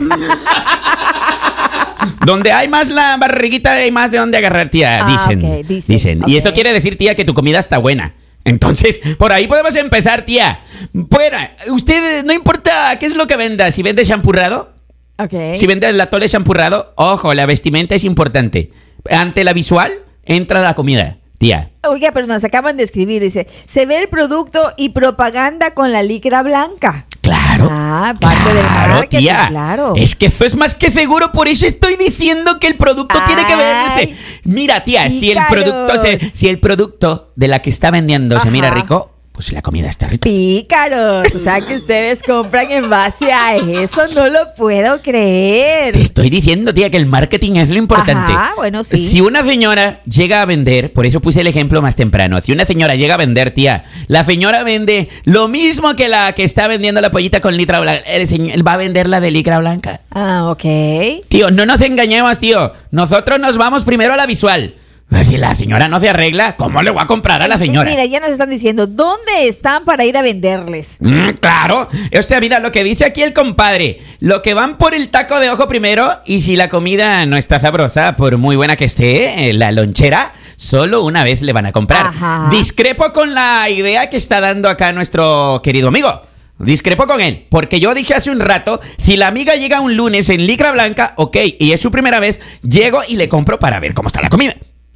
donde 2.26 2.52
hay 2.52 2.68
más 2.68 2.90
la 2.90 3.18
barriguita, 3.18 3.74
hay 3.74 3.92
más 3.92 4.12
de 4.12 4.18
dónde 4.18 4.38
agarrar, 4.38 4.70
tía. 4.70 5.06
Ah, 5.06 5.12
dicen. 5.12 5.44
ok, 5.44 5.66
dicen, 5.68 6.22
Y 6.28 6.38
esto 6.38 6.54
quiere 6.54 6.74
decir, 6.74 6.98
tía, 6.98 7.16
que 7.16 7.26
tu 7.26 7.34
comida 7.34 7.60
está 7.60 7.78
buena. 7.78 8.16
Entonces, 8.44 9.00
por 9.18 9.32
ahí 9.32 9.48
podemos 9.48 9.76
empezar, 9.76 10.24
tía. 10.24 10.60
Bueno, 10.94 11.38
usted, 11.72 12.24
no 12.26 12.34
importa 12.34 12.98
qué 13.00 13.08
es 13.08 13.16
lo 13.16 13.28
que 13.28 13.38
venda, 13.38 13.72
si 13.72 13.82
vende 13.84 14.06
champurrado, 14.06 14.74
Ok. 15.18 15.56
si 15.56 15.66
vende 15.66 15.90
el 15.90 16.00
atole 16.00 16.30
champurrado, 16.30 16.94
ojo, 16.96 17.34
la 17.34 17.46
vestimenta 17.46 17.96
es 17.96 18.04
importante. 18.04 18.72
Ante 19.10 19.44
la 19.44 19.54
visual, 19.54 19.92
entra 20.26 20.62
la 20.62 20.76
comida, 20.76 21.18
tía. 21.38 21.72
Oiga, 21.88 22.12
pero 22.14 22.28
nos 22.28 22.44
acaban 22.44 22.78
de 22.78 22.84
escribir, 22.84 23.22
dice, 23.22 23.48
se 23.66 23.86
ve 23.86 24.02
el 24.02 24.10
producto 24.10 24.74
y 24.78 24.90
propaganda 24.90 25.74
con 25.74 25.92
la 25.92 26.02
licra 26.04 26.42
blanca. 26.44 27.06
Claro. 27.22 27.68
Ah, 27.72 28.14
parte 28.22 28.54
del 28.54 28.64
marketing, 28.64 29.18
tía. 29.18 29.48
claro. 29.50 29.94
Es 29.98 30.16
que 30.16 30.28
eso 30.28 30.46
es 30.46 30.56
más 30.56 30.76
que 30.76 30.92
seguro, 30.92 31.32
por 31.32 31.48
eso 31.48 31.66
estoy 31.66 31.96
diciendo 31.96 32.60
que 32.60 32.68
el 32.68 32.78
producto 32.78 33.18
tiene 33.26 33.46
que 33.48 33.56
verse. 33.56 34.16
Mira, 34.44 34.84
tía, 34.84 35.10
si 35.10 35.32
el 35.32 35.40
producto 35.50 35.98
se- 35.98 36.20
si 36.20 36.48
el 36.50 36.60
producto 36.60 37.32
de 37.36 37.48
la 37.48 37.60
que 37.64 37.72
está 37.72 37.90
vendiendo 37.90 38.40
se 38.40 38.52
mira 38.52 38.70
rico, 38.70 39.12
pues 39.36 39.52
la 39.52 39.62
comida 39.62 39.90
está 39.90 40.08
rica. 40.08 40.24
Pícaros, 40.24 41.36
o 41.36 41.40
sea 41.40 41.60
que 41.60 41.76
ustedes 41.76 42.24
compran 42.24 42.72
en 42.72 42.90
base 42.90 43.32
a 43.34 43.58
eso, 43.58 44.04
no 44.16 44.30
lo 44.30 44.54
puedo 44.54 45.02
creer. 45.02 45.94
Te 45.94 46.02
estoy 46.02 46.30
diciendo, 46.30 46.74
tía, 46.74 46.90
que 46.90 46.98
el 46.98 47.06
marketing 47.06 47.58
es 47.58 47.70
lo 47.70 47.78
importante. 47.78 48.32
Ajá, 48.32 48.54
bueno, 48.56 48.84
sí. 48.84 49.08
Si 49.08 49.20
una 49.20 49.44
señora 49.44 50.02
llega 50.06 50.42
a 50.42 50.46
vender, 50.46 50.94
por 50.94 51.06
eso 51.06 51.20
puse 51.20 51.42
el 51.42 51.48
ejemplo 51.48 51.82
más 51.82 51.98
temprano, 51.98 52.40
si 52.40 52.54
una 52.54 52.66
señora 52.66 52.96
llega 52.96 53.16
a 53.16 53.18
vender, 53.18 53.52
tía, 53.52 53.84
la 54.08 54.24
señora 54.24 54.64
vende 54.64 55.10
lo 55.26 55.50
mismo 55.50 55.96
que 55.96 56.08
la 56.08 56.34
que 56.34 56.46
está 56.46 56.70
vendiendo 56.70 57.02
la 57.02 57.12
pollita 57.12 57.42
con 57.42 57.58
litra 57.58 57.82
blanca, 57.82 58.04
el 58.08 58.28
señor 58.28 58.66
va 58.66 58.74
a 58.74 58.78
vender 58.78 59.10
la 59.10 59.20
de 59.20 59.32
licra 59.32 59.60
blanca. 59.60 60.00
Ah, 60.12 60.50
ok. 60.50 61.26
Tío, 61.28 61.52
no 61.52 61.66
nos 61.66 61.82
engañemos, 61.82 62.40
tío. 62.40 62.72
Nosotros 62.92 63.40
nos 63.40 63.58
vamos 63.58 63.84
primero 63.84 64.14
a 64.14 64.18
la 64.18 64.26
visual. 64.26 64.76
Si 65.24 65.38
la 65.38 65.56
señora 65.56 65.88
no 65.88 66.00
se 66.00 66.10
arregla, 66.10 66.56
¿cómo 66.56 66.84
le 66.84 66.92
voy 66.92 67.02
a 67.02 67.08
comprar 67.08 67.42
a 67.42 67.48
la 67.48 67.58
señora? 67.58 67.90
Mira, 67.90 68.06
ya 68.06 68.20
nos 68.20 68.30
están 68.30 68.50
diciendo, 68.50 68.86
¿dónde 68.86 69.48
están 69.48 69.86
para 69.86 70.06
ir 70.06 70.18
a 70.18 70.22
venderles? 70.22 70.98
Mm, 71.00 71.30
claro. 71.40 71.88
O 72.18 72.22
sea, 72.22 72.40
mira, 72.40 72.60
lo 72.60 72.72
que 72.72 72.84
dice 72.84 73.06
aquí 73.06 73.24
el 73.24 73.34
compadre. 73.34 74.00
Lo 74.20 74.42
que 74.42 74.54
van 74.54 74.78
por 74.78 74.94
el 74.94 75.10
taco 75.10 75.40
de 75.40 75.50
ojo 75.50 75.68
primero 75.68 76.10
y 76.26 76.42
si 76.42 76.56
la 76.56 76.70
comida 76.70 77.26
no 77.26 77.38
está 77.38 77.60
sabrosa, 77.60 78.16
por 78.16 78.38
muy 78.38 78.56
buena 78.56 78.76
que 78.76 78.86
esté, 78.86 79.50
eh, 79.50 79.54
la 79.54 79.72
lonchera, 79.72 80.34
solo 80.58 81.04
una 81.04 81.24
vez 81.24 81.42
le 81.42 81.54
van 81.54 81.66
a 81.66 81.72
comprar. 81.72 82.08
Ajá. 82.08 82.48
Discrepo 82.52 83.12
con 83.14 83.34
la 83.34 83.70
idea 83.70 84.10
que 84.10 84.18
está 84.18 84.42
dando 84.42 84.70
acá 84.70 84.92
nuestro 84.92 85.62
querido 85.64 85.88
amigo. 85.88 86.22
Discrepo 86.58 87.06
con 87.06 87.20
él, 87.20 87.48
porque 87.50 87.80
yo 87.80 87.94
dije 87.94 88.14
hace 88.14 88.32
un 88.32 88.40
rato, 88.40 88.80
si 88.98 89.18
la 89.18 89.28
amiga 89.28 89.56
llega 89.56 89.82
un 89.82 89.98
lunes 89.98 90.30
en 90.30 90.48
licra 90.48 90.72
blanca, 90.72 91.14
ok, 91.18 91.38
y 91.60 91.74
es 91.74 91.82
su 91.82 91.92
primera 91.92 92.22
vez, 92.22 92.40
llego 92.62 93.02
y 93.06 93.18
le 93.18 93.28
compro 93.28 93.60
para 93.60 93.80
ver 93.82 93.94
cómo 93.94 94.08
está 94.08 94.22
la 94.22 94.30
comida, 94.30 94.56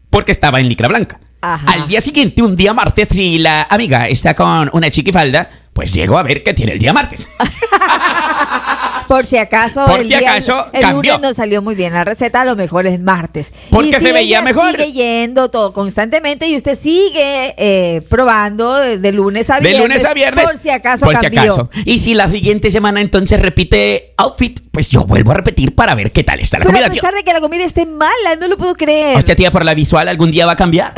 porque 0.10 0.32
estaba 0.32 0.60
en 0.60 0.70
licra 0.70 0.88
blanca. 0.88 1.20
Ajá. 1.42 1.72
Al 1.72 1.88
día 1.88 2.02
siguiente, 2.02 2.42
un 2.42 2.56
día 2.56 2.74
martes, 2.74 3.08
si 3.12 3.40
la 3.40 3.64
amiga 3.70 4.08
está 4.08 4.34
con 4.34 4.70
una 4.74 4.90
chiquifalda, 4.90 5.50
pues 5.80 5.94
llego 5.94 6.18
a 6.18 6.24
ver 6.24 6.44
qué 6.44 6.54
tiene 6.54 6.74
el 6.74 6.80
día 6.80 6.92
martes. 6.92 7.30
Por 9.08 9.26
si 9.26 9.38
acaso, 9.38 9.86
Por 9.86 10.00
el, 10.02 10.08
si 10.08 10.10
día- 10.10 10.20
acaso, 10.34 10.68
el 10.74 10.82
cambió. 10.82 11.14
lunes 11.14 11.30
no 11.30 11.34
salió 11.34 11.62
muy 11.62 11.74
bien 11.74 11.94
la 11.94 12.04
receta, 12.04 12.42
a 12.42 12.46
lo 12.46 12.56
mejor 12.58 12.86
es 12.86 13.00
martes. 13.00 13.52
Porque 13.72 13.88
Y 13.90 13.94
se 13.94 14.00
si 14.00 14.12
veía 14.12 14.42
mejor. 14.42 14.70
Sigue 14.72 14.92
yendo 14.92 15.50
todo 15.50 15.72
constantemente 15.74 16.48
y 16.48 16.56
usted 16.58 16.76
sigue 16.76 17.56
eh, 17.58 18.02
probando 18.10 18.76
de, 18.76 19.00
de 19.00 19.12
lunes 19.14 19.50
a 19.50 19.56
De 19.56 19.70
viernes. 19.70 19.82
lunes 19.88 20.06
a 20.06 20.14
viernes. 20.14 20.46
Por 20.46 20.58
si 20.58 20.70
acaso 20.70 21.06
Por 21.06 21.16
si 21.16 21.22
cambió. 21.22 21.42
acaso. 21.54 21.70
Y 21.86 22.00
si 22.00 22.14
la 22.14 22.30
siguiente 22.30 22.70
semana 22.72 23.00
entonces 23.02 23.42
repite 23.42 24.14
outfit, 24.18 24.60
pues 24.70 24.90
yo 24.90 25.06
vuelvo 25.06 25.32
a 25.32 25.36
repetir 25.36 25.74
para 25.74 25.96
ver 25.96 26.12
qué 26.12 26.24
tal 26.26 26.40
está 26.40 26.60
la 26.60 26.66
Pero 26.66 26.74
comida, 26.74 26.88
a 26.88 26.90
tío. 26.92 27.02
pesar 27.02 27.16
de 27.16 27.24
que 27.24 27.34
la 27.34 27.40
comida 27.42 27.64
esté 27.64 27.86
mala, 27.88 28.36
no 28.40 28.48
lo 28.50 28.58
puedo 28.58 28.76
creer. 28.76 29.18
Hostia, 29.18 29.36
tía, 29.36 29.50
por 29.50 29.64
la 29.66 29.74
visual 29.74 30.08
algún 30.10 30.30
día 30.30 30.46
va 30.46 30.52
a 30.52 30.56
cambiar. 30.58 30.94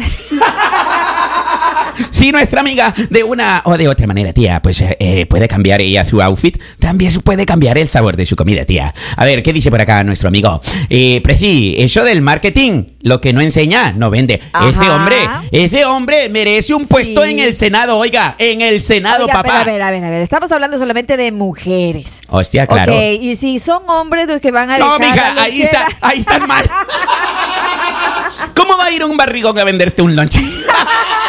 Si 2.21 2.31
nuestra 2.31 2.62
amiga 2.62 2.93
de 3.10 3.23
una 3.23 3.63
o 3.65 3.75
de 3.77 3.88
otra 3.88 4.05
manera, 4.05 4.31
tía, 4.31 4.62
pues 4.62 4.79
eh, 4.81 4.95
eh, 4.99 5.25
puede 5.25 5.47
cambiar 5.47 5.81
ella 5.81 6.05
su 6.05 6.21
outfit, 6.21 6.55
también 6.77 7.12
puede 7.23 7.47
cambiar 7.47 7.79
el 7.79 7.88
sabor 7.88 8.15
de 8.15 8.27
su 8.27 8.36
comida, 8.36 8.63
tía. 8.63 8.93
A 9.17 9.25
ver, 9.25 9.41
¿qué 9.41 9.51
dice 9.51 9.71
por 9.71 9.81
acá 9.81 10.03
nuestro 10.03 10.27
amigo? 10.27 10.62
Eh, 10.91 11.19
Preci, 11.23 11.73
eso 11.79 12.03
del 12.03 12.21
marketing, 12.21 12.84
lo 13.01 13.21
que 13.21 13.34
no 13.34 13.41
enseña, 13.41 13.93
no 13.93 14.12
vende. 14.12 14.39
Ajá. 14.53 14.69
Ese 14.69 14.91
hombre, 14.91 15.15
ese 15.51 15.86
hombre 15.86 16.29
merece 16.29 16.75
un 16.75 16.88
puesto 16.88 17.23
Sí. 17.23 17.31
en 17.31 17.39
el 17.39 17.55
Senado, 17.55 17.97
oiga, 17.97 18.36
en 18.38 18.62
el 18.62 18.81
Senado, 18.81 19.23
Oiga, 19.23 19.41
papá. 19.41 19.62
pero 19.65 19.71
a 19.71 19.73
ver, 19.73 19.81
a 19.81 19.89
ver, 19.89 20.03
a 20.05 20.10
ver. 20.12 20.21
Estamos 20.21 20.51
hablando 20.51 20.77
solamente 20.77 21.17
de 21.17 21.31
mujeres. 21.31 22.21
Hostia, 22.29 22.67
claro. 22.67 22.93
Ok, 22.93 23.01
y 23.19 23.36
si 23.36 23.57
son 23.57 23.81
hombres 23.88 24.27
los 24.27 24.39
que 24.39 24.51
van 24.51 24.69
a 24.69 24.77
No, 24.77 24.99
mija, 24.99 25.41
ahí 25.41 25.63
está, 25.63 25.88
ahí 26.01 26.19
estás 26.19 26.47
mal. 26.47 26.65
¿Cómo 28.55 28.77
va 28.77 28.86
a 28.86 28.91
ir 28.91 29.03
un 29.03 29.17
barrigón 29.17 29.57
a 29.57 29.63
venderte 29.63 30.03
un 30.03 30.15
lunch? 30.15 30.36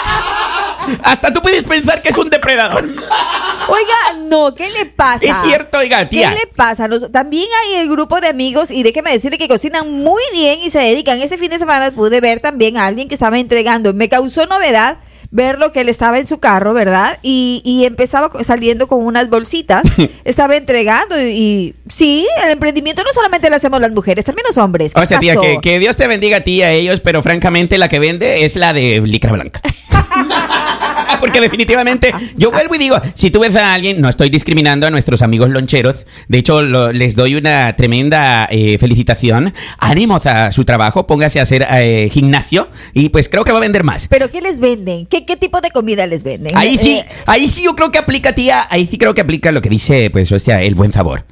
Hasta 1.03 1.33
tú 1.33 1.41
puedes 1.43 1.65
pensar 1.65 2.03
que 2.03 2.09
es 2.11 2.19
un 2.19 2.31
depredador. 2.31 2.85
Oiga, 2.85 4.27
no, 4.29 4.55
¿qué 4.55 4.69
le 4.71 4.87
pasa? 4.87 5.25
Es 5.25 5.35
cierto, 5.49 5.79
oiga, 5.79 6.09
tía. 6.09 6.31
¿Qué 6.31 6.37
le 6.41 6.47
pasa? 6.55 6.89
Nos- 6.89 7.11
también 7.13 7.47
hay 7.65 7.81
el 7.81 7.89
grupo 7.89 8.21
de 8.21 8.29
amigos 8.29 8.71
y 8.71 8.83
déjeme 8.83 9.13
decirle 9.13 9.39
que 9.39 9.49
cocinan 9.49 9.91
muy 9.93 10.23
bien 10.33 10.61
y 10.61 10.71
se 10.71 10.81
dedican. 10.81 11.21
Ese 11.21 11.39
fin 11.39 11.51
de 11.51 11.59
semana 11.59 11.91
pude 11.93 12.21
ver 12.21 12.41
también 12.41 12.77
a 12.77 12.87
alguien 12.87 13.09
que 13.09 13.15
estaba 13.15 13.39
entregando. 13.39 13.93
Me 13.95 14.09
causó 14.09 14.47
novedad 14.47 14.99
verlo 15.35 15.73
que 15.73 15.81
él 15.81 15.89
estaba 15.89 16.19
en 16.19 16.27
su 16.27 16.41
carro, 16.41 16.75
¿verdad? 16.75 17.19
Y, 17.23 17.63
y 17.65 17.87
empezaba 17.87 18.31
saliendo 18.45 18.87
con 18.87 19.03
unas 19.05 19.31
bolsitas. 19.31 19.83
estaba 20.25 20.57
entregando 20.57 21.19
y, 21.19 21.25
y 21.31 21.75
sí, 21.89 22.27
el 22.45 22.51
emprendimiento 22.51 23.03
no 23.03 23.13
solamente 23.15 23.49
lo 23.49 23.57
hacemos 23.57 23.81
las 23.81 23.93
mujeres, 23.93 24.27
también 24.27 24.45
los 24.47 24.59
hombres. 24.59 24.93
¿Qué 24.93 25.01
O 25.01 25.07
sea, 25.07 25.19
tía, 25.21 25.35
que, 25.37 25.59
que 25.63 25.79
Dios 25.79 25.97
te 25.97 26.07
bendiga 26.07 26.39
a 26.39 26.41
ti 26.43 26.57
y 26.57 26.63
a 26.63 26.71
ellos, 26.73 27.01
pero 27.01 27.23
francamente 27.23 27.79
la 27.79 27.89
que 27.89 27.99
vende 27.99 28.45
es 28.45 28.57
la 28.57 28.73
de 28.75 29.01
licra 29.01 29.33
blanca. 29.33 29.61
Porque 31.21 31.41
definitivamente, 31.41 32.13
yo 32.37 32.51
vuelvo 32.51 32.75
y 32.75 32.79
digo, 32.79 32.97
si 33.15 33.31
tú 33.31 33.41
ves 33.41 33.55
a 33.57 33.75
alguien, 33.75 34.01
no 34.01 34.09
estoy 34.09 34.31
discriminando 34.31 34.87
a 34.87 34.91
nuestros 34.91 35.23
amigos 35.23 35.51
loncheros, 35.51 36.07
de 36.29 36.39
hecho 36.39 36.63
lo- 36.63 36.93
les 36.93 37.17
doy 37.17 37.35
una 37.37 37.75
tremenda 37.77 38.47
eh, 38.51 38.79
felicitación, 38.79 39.53
ánimos 39.79 40.27
a 40.27 40.53
su 40.53 40.65
trabajo, 40.65 41.07
póngase 41.07 41.41
a 41.41 41.43
hacer 41.43 41.67
eh, 41.71 42.09
gimnasio 42.13 42.69
y 42.93 43.09
pues 43.11 43.29
creo 43.29 43.45
que 43.45 43.53
va 43.53 43.59
a 43.59 43.61
vender 43.63 43.85
más. 43.85 44.09
¿Pero 44.09 44.31
qué 44.31 44.41
les 44.41 44.61
venden? 44.61 45.07
¿Qué, 45.07 45.25
qué 45.27 45.37
tipo 45.37 45.61
de 45.61 45.71
comida 45.71 46.07
les 46.07 46.23
venden? 46.23 46.57
Ahí 46.57 46.79
sí, 46.79 46.99
Eh, 46.99 47.07
ahí 47.27 47.49
sí 47.49 47.63
yo 47.65 47.75
creo 47.77 47.91
que 47.91 47.99
aplica, 47.99 48.35
tía, 48.35 48.65
ahí 48.71 48.87
sí 48.87 48.99
creo 48.99 49.15
que 49.15 49.21
aplica 49.21 49.53
lo 49.53 49.61
que 49.63 49.69
dice, 49.69 50.11
pues, 50.11 50.31
hostia, 50.33 50.63
el 50.63 50.75
buen 50.75 50.93
sabor. 50.93 51.25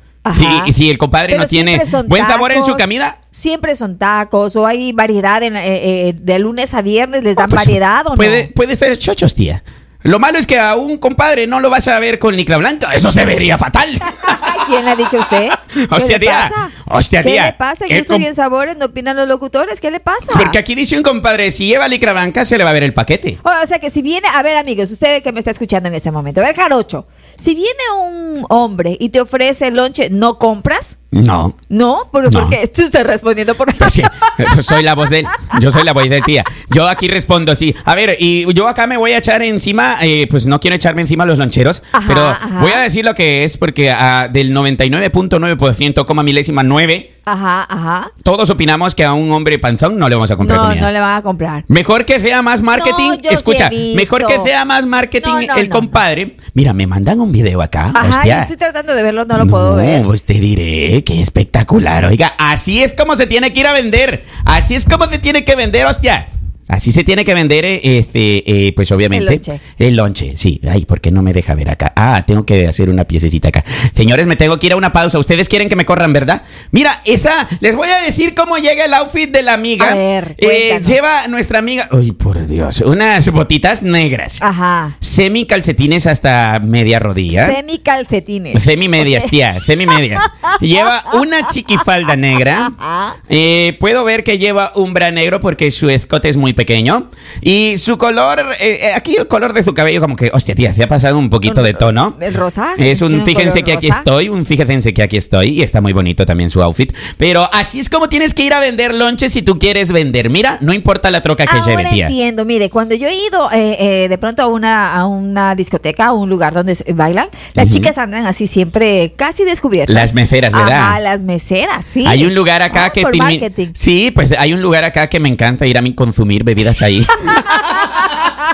Si, 0.66 0.73
si 0.75 0.90
el 0.90 0.99
compadre 0.99 1.29
Pero 1.33 1.43
no 1.43 1.49
tiene 1.49 1.81
buen 2.07 2.27
sabor 2.27 2.53
en 2.53 2.62
su 2.62 2.77
comida, 2.77 3.19
Siempre 3.40 3.74
son 3.74 3.96
tacos 3.96 4.55
o 4.57 4.66
hay 4.66 4.92
variedad 4.92 5.42
en, 5.42 5.57
eh, 5.57 5.62
eh, 6.09 6.12
de 6.14 6.38
lunes 6.38 6.74
a 6.74 6.83
viernes, 6.83 7.24
les 7.24 7.37
dan 7.37 7.48
pues, 7.48 7.64
variedad 7.64 8.07
o 8.07 8.14
puede, 8.14 8.48
no. 8.48 8.50
puede 8.55 8.76
ser 8.76 8.98
chochos, 8.98 9.35
tía. 9.35 9.64
Lo 10.03 10.18
malo 10.18 10.38
es 10.38 10.46
que 10.46 10.59
a 10.59 10.76
un 10.76 10.98
compadre 10.98 11.46
no 11.46 11.59
lo 11.61 11.70
vas 11.70 11.88
a 11.88 11.98
ver 12.00 12.18
con 12.18 12.37
licra 12.37 12.59
blanca. 12.59 12.90
Eso 12.94 13.11
se 13.11 13.24
vería 13.24 13.57
fatal. 13.57 13.88
¿Quién 14.66 14.85
le 14.85 14.90
ha 14.90 14.96
dicho 14.96 15.16
a 15.16 15.20
usted? 15.20 15.48
¿Qué 15.72 15.87
Hostia, 15.90 16.18
le 16.18 16.20
tía. 16.20 16.50
pasa? 16.50 16.70
Hostia, 16.87 17.22
¿Qué 17.22 17.31
tía. 17.31 17.46
le 17.46 17.53
pasa? 17.55 17.85
En 17.87 17.92
El 17.92 17.98
gustos 17.98 18.20
y 18.20 18.26
en 18.26 18.35
sabores 18.35 18.76
no 18.76 18.87
opinan 18.87 19.16
los 19.16 19.26
locutores. 19.26 19.81
¿Qué 19.81 19.90
le 19.90 20.00
pasa? 20.00 20.33
Porque 20.35 20.59
aquí 20.59 20.74
dice 20.74 20.96
un 20.98 21.03
compadre, 21.03 21.50
si 21.50 21.66
lleva 21.66 21.88
licra 21.88 22.12
blanca 22.12 22.44
se 22.44 22.59
le 22.59 22.64
va 22.64 22.70
a 22.70 22.72
ver 22.74 22.83
el 22.83 22.92
paquete. 22.92 23.38
O, 23.42 23.48
o 23.48 23.66
sea 23.66 23.79
que 23.79 23.88
si 23.88 24.03
viene, 24.03 24.29
a 24.35 24.42
ver 24.42 24.57
amigos, 24.57 24.90
usted 24.90 25.22
que 25.22 25.33
me 25.33 25.38
está 25.40 25.50
escuchando 25.50 25.88
en 25.88 25.94
este 25.94 26.11
momento, 26.11 26.42
a 26.42 26.44
ver 26.44 26.55
Jarocho, 26.57 27.07
si 27.38 27.55
viene 27.55 27.81
un 28.03 28.44
hombre 28.50 28.98
y 29.00 29.09
te 29.09 29.20
ofrece 29.22 29.70
lonche, 29.70 30.09
¿no 30.11 30.38
compras? 30.38 30.98
No. 31.12 31.57
No, 31.68 32.09
pero 32.12 32.31
No. 32.31 32.40
porque 32.40 32.68
tú 32.68 32.83
estás 32.83 33.05
respondiendo 33.05 33.55
por 33.57 33.75
Pues 33.77 33.92
sí, 33.92 34.03
pues 34.55 34.64
soy 34.66 34.83
la 34.85 34.94
voz 34.94 35.11
de 35.11 35.20
él. 35.20 35.27
Yo 35.61 35.70
soy 35.73 35.83
la 35.85 35.92
voz 35.92 36.09
del 36.09 36.23
tía. 36.23 36.44
Yo 36.70 36.88
aquí 36.88 37.09
respondo 37.09 37.57
sí. 37.57 37.75
A 37.85 37.94
ver, 37.96 38.16
y 38.20 38.53
yo 38.55 38.68
acá 38.68 38.87
me 38.87 38.96
voy 38.96 39.11
a 39.12 39.18
echar 39.18 39.42
encima, 39.42 39.96
eh, 40.03 40.29
pues 40.31 40.46
no 40.46 40.61
quiero 40.61 40.77
echarme 40.77 41.03
encima 41.03 41.27
los 41.27 41.38
loncheros, 41.38 41.83
Ajá, 41.92 42.05
pero 42.07 42.27
ajá. 42.29 42.61
voy 42.61 42.70
a 42.73 42.79
decir 42.79 43.05
lo 43.05 43.14
que 43.14 43.42
es 43.44 43.57
porque 43.57 43.90
ah, 43.90 44.29
del 44.33 44.53
99.9%, 44.55 46.05
coma 46.05 46.23
milésima 46.23 46.62
9, 46.62 47.14
Ajá, 47.25 47.66
ajá. 47.68 48.12
todos 48.25 48.49
opinamos 48.51 48.94
que 48.94 49.05
a 49.05 49.12
un 49.12 49.31
hombre 49.33 49.59
panzón 49.59 49.99
no 49.99 50.09
le 50.09 50.14
vamos 50.14 50.31
a 50.31 50.37
comprar 50.37 50.59
No, 50.59 50.66
comida. 50.68 50.81
no 50.81 50.90
le 50.92 51.01
van 51.01 51.16
a 51.16 51.23
comprar. 51.23 51.64
Mejor 51.68 52.05
que 52.05 52.18
sea 52.20 52.42
más 52.42 52.62
marketing. 52.62 53.09
No, 53.09 53.14
yo 53.16 53.29
sí 53.31 53.35
Escucha, 53.35 53.70
mejor 53.96 54.27
que 54.27 54.38
sea 54.44 54.64
más 54.64 54.87
marketing 54.87 55.46
No, 55.49 55.57
el 55.57 55.68
compadre. 55.68 56.37
Mira, 56.55 56.73
me 56.73 56.87
mandan 56.87 57.20
un 57.20 57.31
video 57.33 57.62
acá. 57.62 57.92
Ajá, 57.94 58.09
hostia. 58.09 58.37
yo 58.37 58.40
estoy 58.42 58.57
tratando 58.57 58.94
de 58.94 59.03
verlo, 59.03 59.25
no 59.25 59.38
lo 59.38 59.46
puedo 59.46 59.77
ver. 59.77 60.03
Pues 60.05 60.25
te 60.25 60.35
diré, 60.35 61.00
qué 61.03 61.21
espectacular. 61.21 62.05
Oiga, 62.05 62.35
así 62.39 62.83
es 62.83 62.93
como 62.93 63.17
se 63.17 63.27
tiene 63.27 63.53
que 63.53 63.61
ir 63.61 63.67
a 63.67 63.73
vender. 63.73 64.25
Así 64.45 64.75
es 64.75 64.85
como 64.85 65.07
se 65.07 65.19
tiene 65.19 65.45
que 65.45 65.57
vender, 65.57 65.87
hostia. 65.87 66.29
Así 66.70 66.92
se 66.92 67.02
tiene 67.02 67.24
que 67.24 67.35
vender, 67.35 67.64
eh, 67.64 67.80
este, 67.83 68.68
eh, 68.68 68.72
pues 68.74 68.90
obviamente. 68.92 69.26
El 69.35 69.40
lonche. 69.40 69.61
El 69.78 69.96
lonche, 69.96 70.33
sí. 70.37 70.61
Ay, 70.70 70.85
¿por 70.85 71.00
qué 71.00 71.11
no 71.11 71.20
me 71.22 71.33
deja 71.33 71.54
ver 71.54 71.68
acá? 71.70 71.92
Ah, 71.96 72.22
tengo 72.26 72.46
que 72.46 72.66
hacer 72.68 72.88
una 72.90 73.04
piececita 73.04 73.48
acá. 73.48 73.64
Señores, 73.94 74.26
me 74.26 74.37
tengo 74.37 74.59
que 74.59 74.66
ir 74.68 74.72
a 74.72 74.76
una 74.76 74.92
pausa. 74.92 75.18
Ustedes 75.18 75.48
quieren 75.48 75.68
que 75.68 75.76
me 75.76 75.85
corran, 75.85 76.12
¿verdad? 76.12 76.42
Mira, 76.70 76.92
esa, 77.04 77.48
les 77.61 77.74
voy 77.74 77.88
a 77.88 78.00
decir 78.00 78.35
cómo 78.35 78.56
llega 78.56 78.85
el 78.85 78.94
outfit 78.94 79.30
de 79.30 79.42
la 79.42 79.54
amiga. 79.54 79.90
A 79.90 79.94
ver, 79.96 80.37
Eh, 80.38 80.80
lleva 80.87 81.26
nuestra 81.28 81.59
amiga, 81.59 81.88
ay, 81.90 82.12
por 82.12 82.46
Dios, 82.46 82.80
unas 82.83 83.28
botitas 83.30 83.83
negras. 83.83 84.38
Ajá. 84.40 84.96
Semi 85.00 85.46
calcetines 85.46 86.06
hasta 86.06 86.61
media 86.61 87.00
rodilla. 87.00 87.46
Semi 87.52 87.78
calcetines. 87.78 88.62
Semi 88.62 88.88
medias, 88.88 89.26
tía, 89.26 89.59
semi 89.61 89.87
medias. 89.87 90.22
Lleva 90.61 91.02
una 91.14 91.48
chiquifalda 91.48 92.16
negra. 92.16 92.72
Eh, 93.28 93.76
puedo 93.78 94.04
ver 94.04 94.24
que 94.24 94.38
lleva 94.38 94.72
un 94.74 94.92
bra 94.92 95.11
negro 95.11 95.40
porque 95.40 95.70
su 95.70 95.88
escote 95.88 96.28
es 96.28 96.37
muy 96.37 96.52
pequeño. 96.61 97.09
Y 97.40 97.79
su 97.79 97.96
color, 97.96 98.40
eh, 98.61 98.81
eh, 98.83 98.92
aquí 98.94 99.16
el 99.16 99.27
color 99.27 99.55
de 99.55 99.62
su 99.62 99.73
cabello, 99.73 100.01
como 100.03 100.14
que, 100.14 100.31
hostia, 100.35 100.55
tía, 100.55 100.75
se 100.75 100.83
ha 100.83 100.88
pasado 100.88 101.16
un 101.16 101.31
poquito 101.31 101.62
de 101.62 101.73
tono. 101.73 102.16
¿El 102.20 102.35
rosa? 102.35 102.75
Es 102.77 103.01
un, 103.01 103.09
¿Tiene 103.09 103.20
un 103.20 103.25
fíjense 103.25 103.62
que 103.62 103.73
aquí 103.73 103.88
estoy, 103.88 104.29
un 104.29 104.44
fíjense 104.44 104.92
que 104.92 105.03
aquí 105.03 105.16
estoy. 105.16 105.49
Y 105.49 105.62
está 105.62 105.81
muy 105.81 105.94
bonito 105.94 106.27
también 106.27 106.51
su 106.51 106.62
outfit. 106.62 106.92
Pero 107.16 107.49
así 107.53 107.81
es 107.81 107.88
como 107.88 108.09
tienes 108.11 108.35
que 108.35 108.42
ir 108.44 108.53
a 108.53 108.61
vender 108.61 108.94
lonches 108.94 109.33
si 109.33 109.40
tú 109.40 109.59
quieres 109.59 109.90
vender. 109.90 110.29
Mira, 110.29 110.59
no 110.61 110.75
importa 110.75 111.11
la 111.11 111.23
troca 111.23 111.46
que 111.46 111.57
Ahora 111.57 111.64
lleve, 111.66 111.90
tía. 111.90 112.07
entiendo, 112.09 112.44
mire, 112.44 112.68
cuando 112.68 112.94
yo 112.94 113.09
he 113.09 113.14
ido 113.14 113.51
eh, 113.53 113.77
eh, 114.05 114.09
de 114.11 114.18
pronto 114.18 114.42
a 114.42 114.46
una, 114.49 114.92
a 114.94 115.07
una 115.07 115.55
discoteca, 115.55 116.07
a 116.09 116.12
un 116.12 116.29
lugar 116.29 116.53
donde 116.53 116.77
bailan, 116.94 117.29
las 117.55 117.68
chicas 117.70 117.96
andan 117.96 118.27
así 118.27 118.46
siempre 118.46 119.14
casi 119.16 119.44
descubiertas. 119.44 119.94
Las 119.94 120.12
meseras, 120.12 120.53
¿verdad? 120.55 120.81
Ajá, 120.81 121.01
las 121.01 121.23
meseras, 121.23 121.87
sí. 121.87 122.05
Hay 122.07 122.25
un 122.25 122.35
lugar 122.35 122.61
acá 122.61 122.87
Ah, 122.87 122.92
que 122.92 123.03
por 123.03 123.16
marketing. 123.16 123.68
Sí, 123.75 124.11
pues 124.14 124.33
hay 124.33 124.53
un 124.53 124.62
lugar 124.62 124.85
acá 124.85 125.09
que 125.09 125.20
me 125.20 125.29
encanta 125.29 125.66
ir 125.66 125.77
a 125.79 125.83
mí 125.83 125.94
consumir 125.94 126.39
bebidas 126.44 126.83
ahí. 126.83 127.07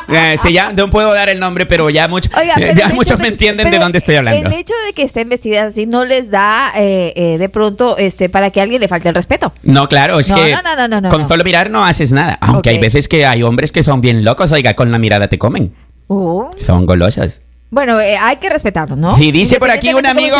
Eh, 0.09 0.37
se 0.40 0.53
llama- 0.53 0.72
no 0.72 0.88
puedo 0.88 1.12
dar 1.12 1.29
el 1.29 1.40
nombre, 1.40 1.66
pero 1.66 1.90
ya, 1.90 2.07
mucho- 2.07 2.31
Oiga, 2.38 2.55
eh, 2.59 2.72
pero 2.75 2.75
ya 2.79 2.88
muchos 2.94 3.16
de- 3.18 3.22
me 3.22 3.29
entienden 3.29 3.70
de 3.70 3.79
dónde 3.79 3.99
estoy 3.99 4.14
hablando. 4.14 4.49
El 4.49 4.55
hecho 4.55 4.75
de 4.87 4.92
que 4.92 5.03
estén 5.03 5.29
vestidas 5.29 5.72
así 5.72 5.87
no 5.87 6.05
les 6.05 6.31
da 6.31 6.70
eh, 6.77 7.12
eh, 7.16 7.38
de 7.38 7.49
pronto 7.49 7.96
este 7.99 8.29
para 8.29 8.51
que 8.51 8.61
a 8.61 8.62
alguien 8.62 8.81
le 8.81 8.87
falte 8.88 9.09
el 9.09 9.14
respeto. 9.16 9.53
No, 9.64 9.88
claro, 9.88 10.20
es 10.20 10.29
No, 10.31 10.37
que 10.37 10.57
no, 10.88 11.01
no, 11.01 11.09
con 11.09 11.27
solo 11.27 11.42
mirar 11.42 11.70
no 11.70 11.85
haces 11.85 12.12
nada. 12.12 12.38
Aunque 12.40 12.70
hay 12.70 12.79
veces 12.79 13.09
que 13.09 13.27
hay 13.27 13.42
hombres 13.42 13.72
que 13.72 13.83
son 13.83 14.01
bien 14.01 14.25
locos, 14.25 14.53
oiga, 14.53 14.75
con 14.75 14.92
la 14.92 14.99
mirada 14.99 15.27
te 15.29 15.38
comen. 15.38 15.75
Oh. 16.07 16.51
Son 16.64 16.87
golosos. 16.87 17.40
Bueno, 17.70 18.01
eh, 18.01 18.16
hay 18.16 18.37
que 18.37 18.49
respetarlo, 18.49 18.94
¿no? 18.94 19.16
Sí, 19.16 19.33
dice 19.33 19.59
por 19.59 19.72
aquí 19.72 19.92
un 19.92 20.07
amigo. 20.07 20.37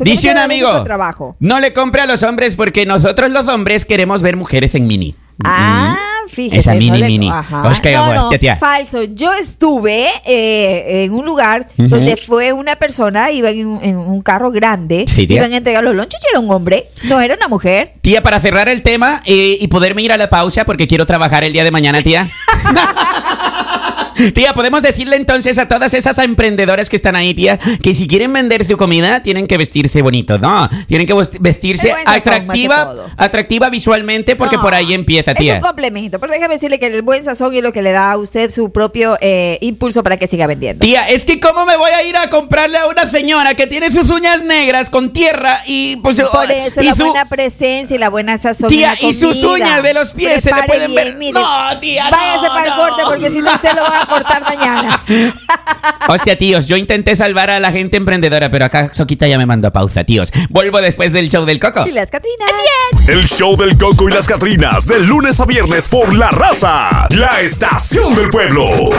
Dice 0.00 0.30
un 0.30 0.38
amigo. 0.38 0.84
trabajo. 0.84 1.36
No 1.38 1.60
le 1.60 1.74
compre 1.74 2.00
a 2.00 2.06
los 2.06 2.22
hombres 2.22 2.56
porque 2.56 2.86
nosotros 2.86 3.30
los 3.30 3.46
hombres 3.48 3.84
queremos 3.84 4.22
ver 4.22 4.36
mujeres 4.36 4.74
en 4.74 4.86
mini. 4.86 5.14
Ah, 5.44 5.98
fíjese. 6.32 6.58
Esa 6.58 6.74
mini, 6.74 6.98
le- 6.98 7.06
mini. 7.06 7.28
Ajá. 7.28 7.62
No, 7.92 8.14
no, 8.14 8.38
tía. 8.38 8.56
falso. 8.56 9.04
Yo 9.14 9.32
estuve 9.34 10.06
eh, 10.24 11.04
en 11.04 11.12
un 11.12 11.24
lugar 11.24 11.68
donde 11.76 12.16
fue 12.16 12.52
una 12.52 12.76
persona, 12.76 13.30
iba 13.30 13.50
en 13.50 13.66
un, 13.66 13.84
en 13.84 13.96
un 13.96 14.20
carro 14.22 14.50
grande, 14.50 15.04
Sí, 15.08 15.26
iban 15.28 15.52
a 15.52 15.56
entregar 15.58 15.84
los 15.84 15.94
lonches 15.94 16.20
y 16.22 16.26
era 16.32 16.40
un 16.40 16.50
hombre, 16.50 16.88
no 17.04 17.20
era 17.20 17.34
una 17.34 17.48
mujer. 17.48 17.92
Tía, 18.00 18.22
para 18.22 18.40
cerrar 18.40 18.68
el 18.68 18.82
tema 18.82 19.20
eh, 19.26 19.58
y 19.60 19.68
poderme 19.68 20.02
ir 20.02 20.12
a 20.12 20.16
la 20.16 20.30
pausa 20.30 20.64
porque 20.64 20.86
quiero 20.86 21.06
trabajar 21.06 21.44
el 21.44 21.52
día 21.52 21.64
de 21.64 21.70
mañana, 21.70 22.02
tía. 22.02 22.28
Tía, 24.34 24.54
podemos 24.54 24.82
decirle 24.82 25.16
entonces 25.16 25.58
a 25.58 25.66
todas 25.68 25.94
esas 25.94 26.18
emprendedoras 26.18 26.88
que 26.88 26.96
están 26.96 27.16
ahí, 27.16 27.34
tía, 27.34 27.58
que 27.58 27.94
si 27.94 28.06
quieren 28.06 28.32
vender 28.32 28.64
su 28.64 28.76
comida, 28.76 29.22
tienen 29.22 29.46
que 29.46 29.56
vestirse 29.58 30.00
bonito, 30.02 30.38
¿no? 30.38 30.68
Tienen 30.86 31.06
que 31.06 31.14
vest- 31.14 31.36
vestirse 31.40 31.92
atractiva, 32.04 32.94
atractiva 33.16 33.68
visualmente 33.70 34.36
porque 34.36 34.56
No, 34.56 34.62
por 34.62 34.74
ahí 34.74 34.92
empieza, 34.94 35.34
tía. 35.34 35.54
Es 35.56 35.60
un 35.62 35.66
complemento, 35.66 36.18
pero 36.20 36.32
déjame 36.32 36.54
decirle 36.54 36.78
que 36.78 36.86
el 36.86 37.02
buen 37.02 37.22
sazón 37.24 37.54
es 37.54 37.62
lo 37.62 37.72
que 37.72 37.82
le 37.82 37.92
da 37.92 38.12
a 38.12 38.16
usted 38.18 38.52
su 38.52 38.70
propio 38.72 39.16
eh, 39.20 39.58
impulso 39.60 40.02
para 40.02 40.16
que 40.16 40.26
siga 40.26 40.46
vendiendo. 40.46 40.84
Tía, 40.84 41.08
es 41.08 41.24
que 41.24 41.40
cómo 41.40 41.64
me 41.66 41.76
voy 41.76 41.90
a 41.90 42.04
ir 42.04 42.16
a 42.16 42.30
comprarle 42.30 42.78
a 42.78 42.86
una 42.86 43.06
señora 43.06 43.54
que 43.54 43.66
tiene 43.66 43.90
sus 43.90 44.10
uñas 44.10 44.42
negras 44.42 44.90
con 44.90 45.12
tierra 45.12 45.58
y 45.66 45.96
pues 45.96 46.20
Por 46.20 46.50
eso 46.50 46.80
y 46.82 46.84
la 46.86 46.94
su- 46.94 47.04
buena 47.04 47.24
presencia 47.26 47.94
y 47.94 47.98
la 47.98 48.08
buena 48.10 48.38
sazón. 48.38 48.68
Tía, 48.68 48.94
y 49.00 49.14
sus 49.14 49.42
uñas 49.42 49.82
de 49.82 49.94
los 49.94 50.12
pies 50.12 50.42
se 50.42 50.54
le 50.54 50.62
pueden 50.64 50.94
ver. 50.94 51.16
mire. 51.16 51.32
No, 51.32 51.78
tía, 51.80 52.04
no, 52.04 52.16
Váyase 52.16 52.46
para 52.48 52.64
el 52.64 52.70
no. 52.70 52.76
corte 52.76 53.02
porque 53.04 53.30
si 53.30 53.40
no 53.40 53.52
usted 53.54 53.72
lo 53.74 53.82
va 53.82 54.02
a 54.02 54.06
cortar 54.12 54.42
mañana. 54.42 55.02
Hostia, 56.08 56.36
tíos, 56.36 56.66
yo 56.68 56.76
intenté 56.76 57.16
salvar 57.16 57.50
a 57.50 57.60
la 57.60 57.72
gente 57.72 57.96
emprendedora, 57.96 58.50
pero 58.50 58.64
acá 58.64 58.90
Soquita 58.92 59.26
ya 59.26 59.38
me 59.38 59.46
mandó 59.46 59.68
a 59.68 59.70
pausa, 59.70 60.04
tíos. 60.04 60.30
Vuelvo 60.50 60.80
después 60.80 61.12
del 61.12 61.28
show 61.28 61.44
del 61.44 61.58
coco. 61.60 61.84
Y 61.86 61.92
las 61.92 62.10
Catrinas. 62.10 62.50
El 63.08 63.26
show 63.26 63.56
del 63.56 63.76
Coco 63.76 64.08
y 64.08 64.12
las 64.12 64.26
Catrinas, 64.26 64.86
de 64.86 65.00
lunes 65.00 65.40
a 65.40 65.44
viernes 65.44 65.88
por 65.88 66.14
La 66.14 66.28
Raza, 66.28 67.06
la 67.10 67.40
estación 67.40 68.14
del 68.14 68.28
pueblo. 68.28 68.90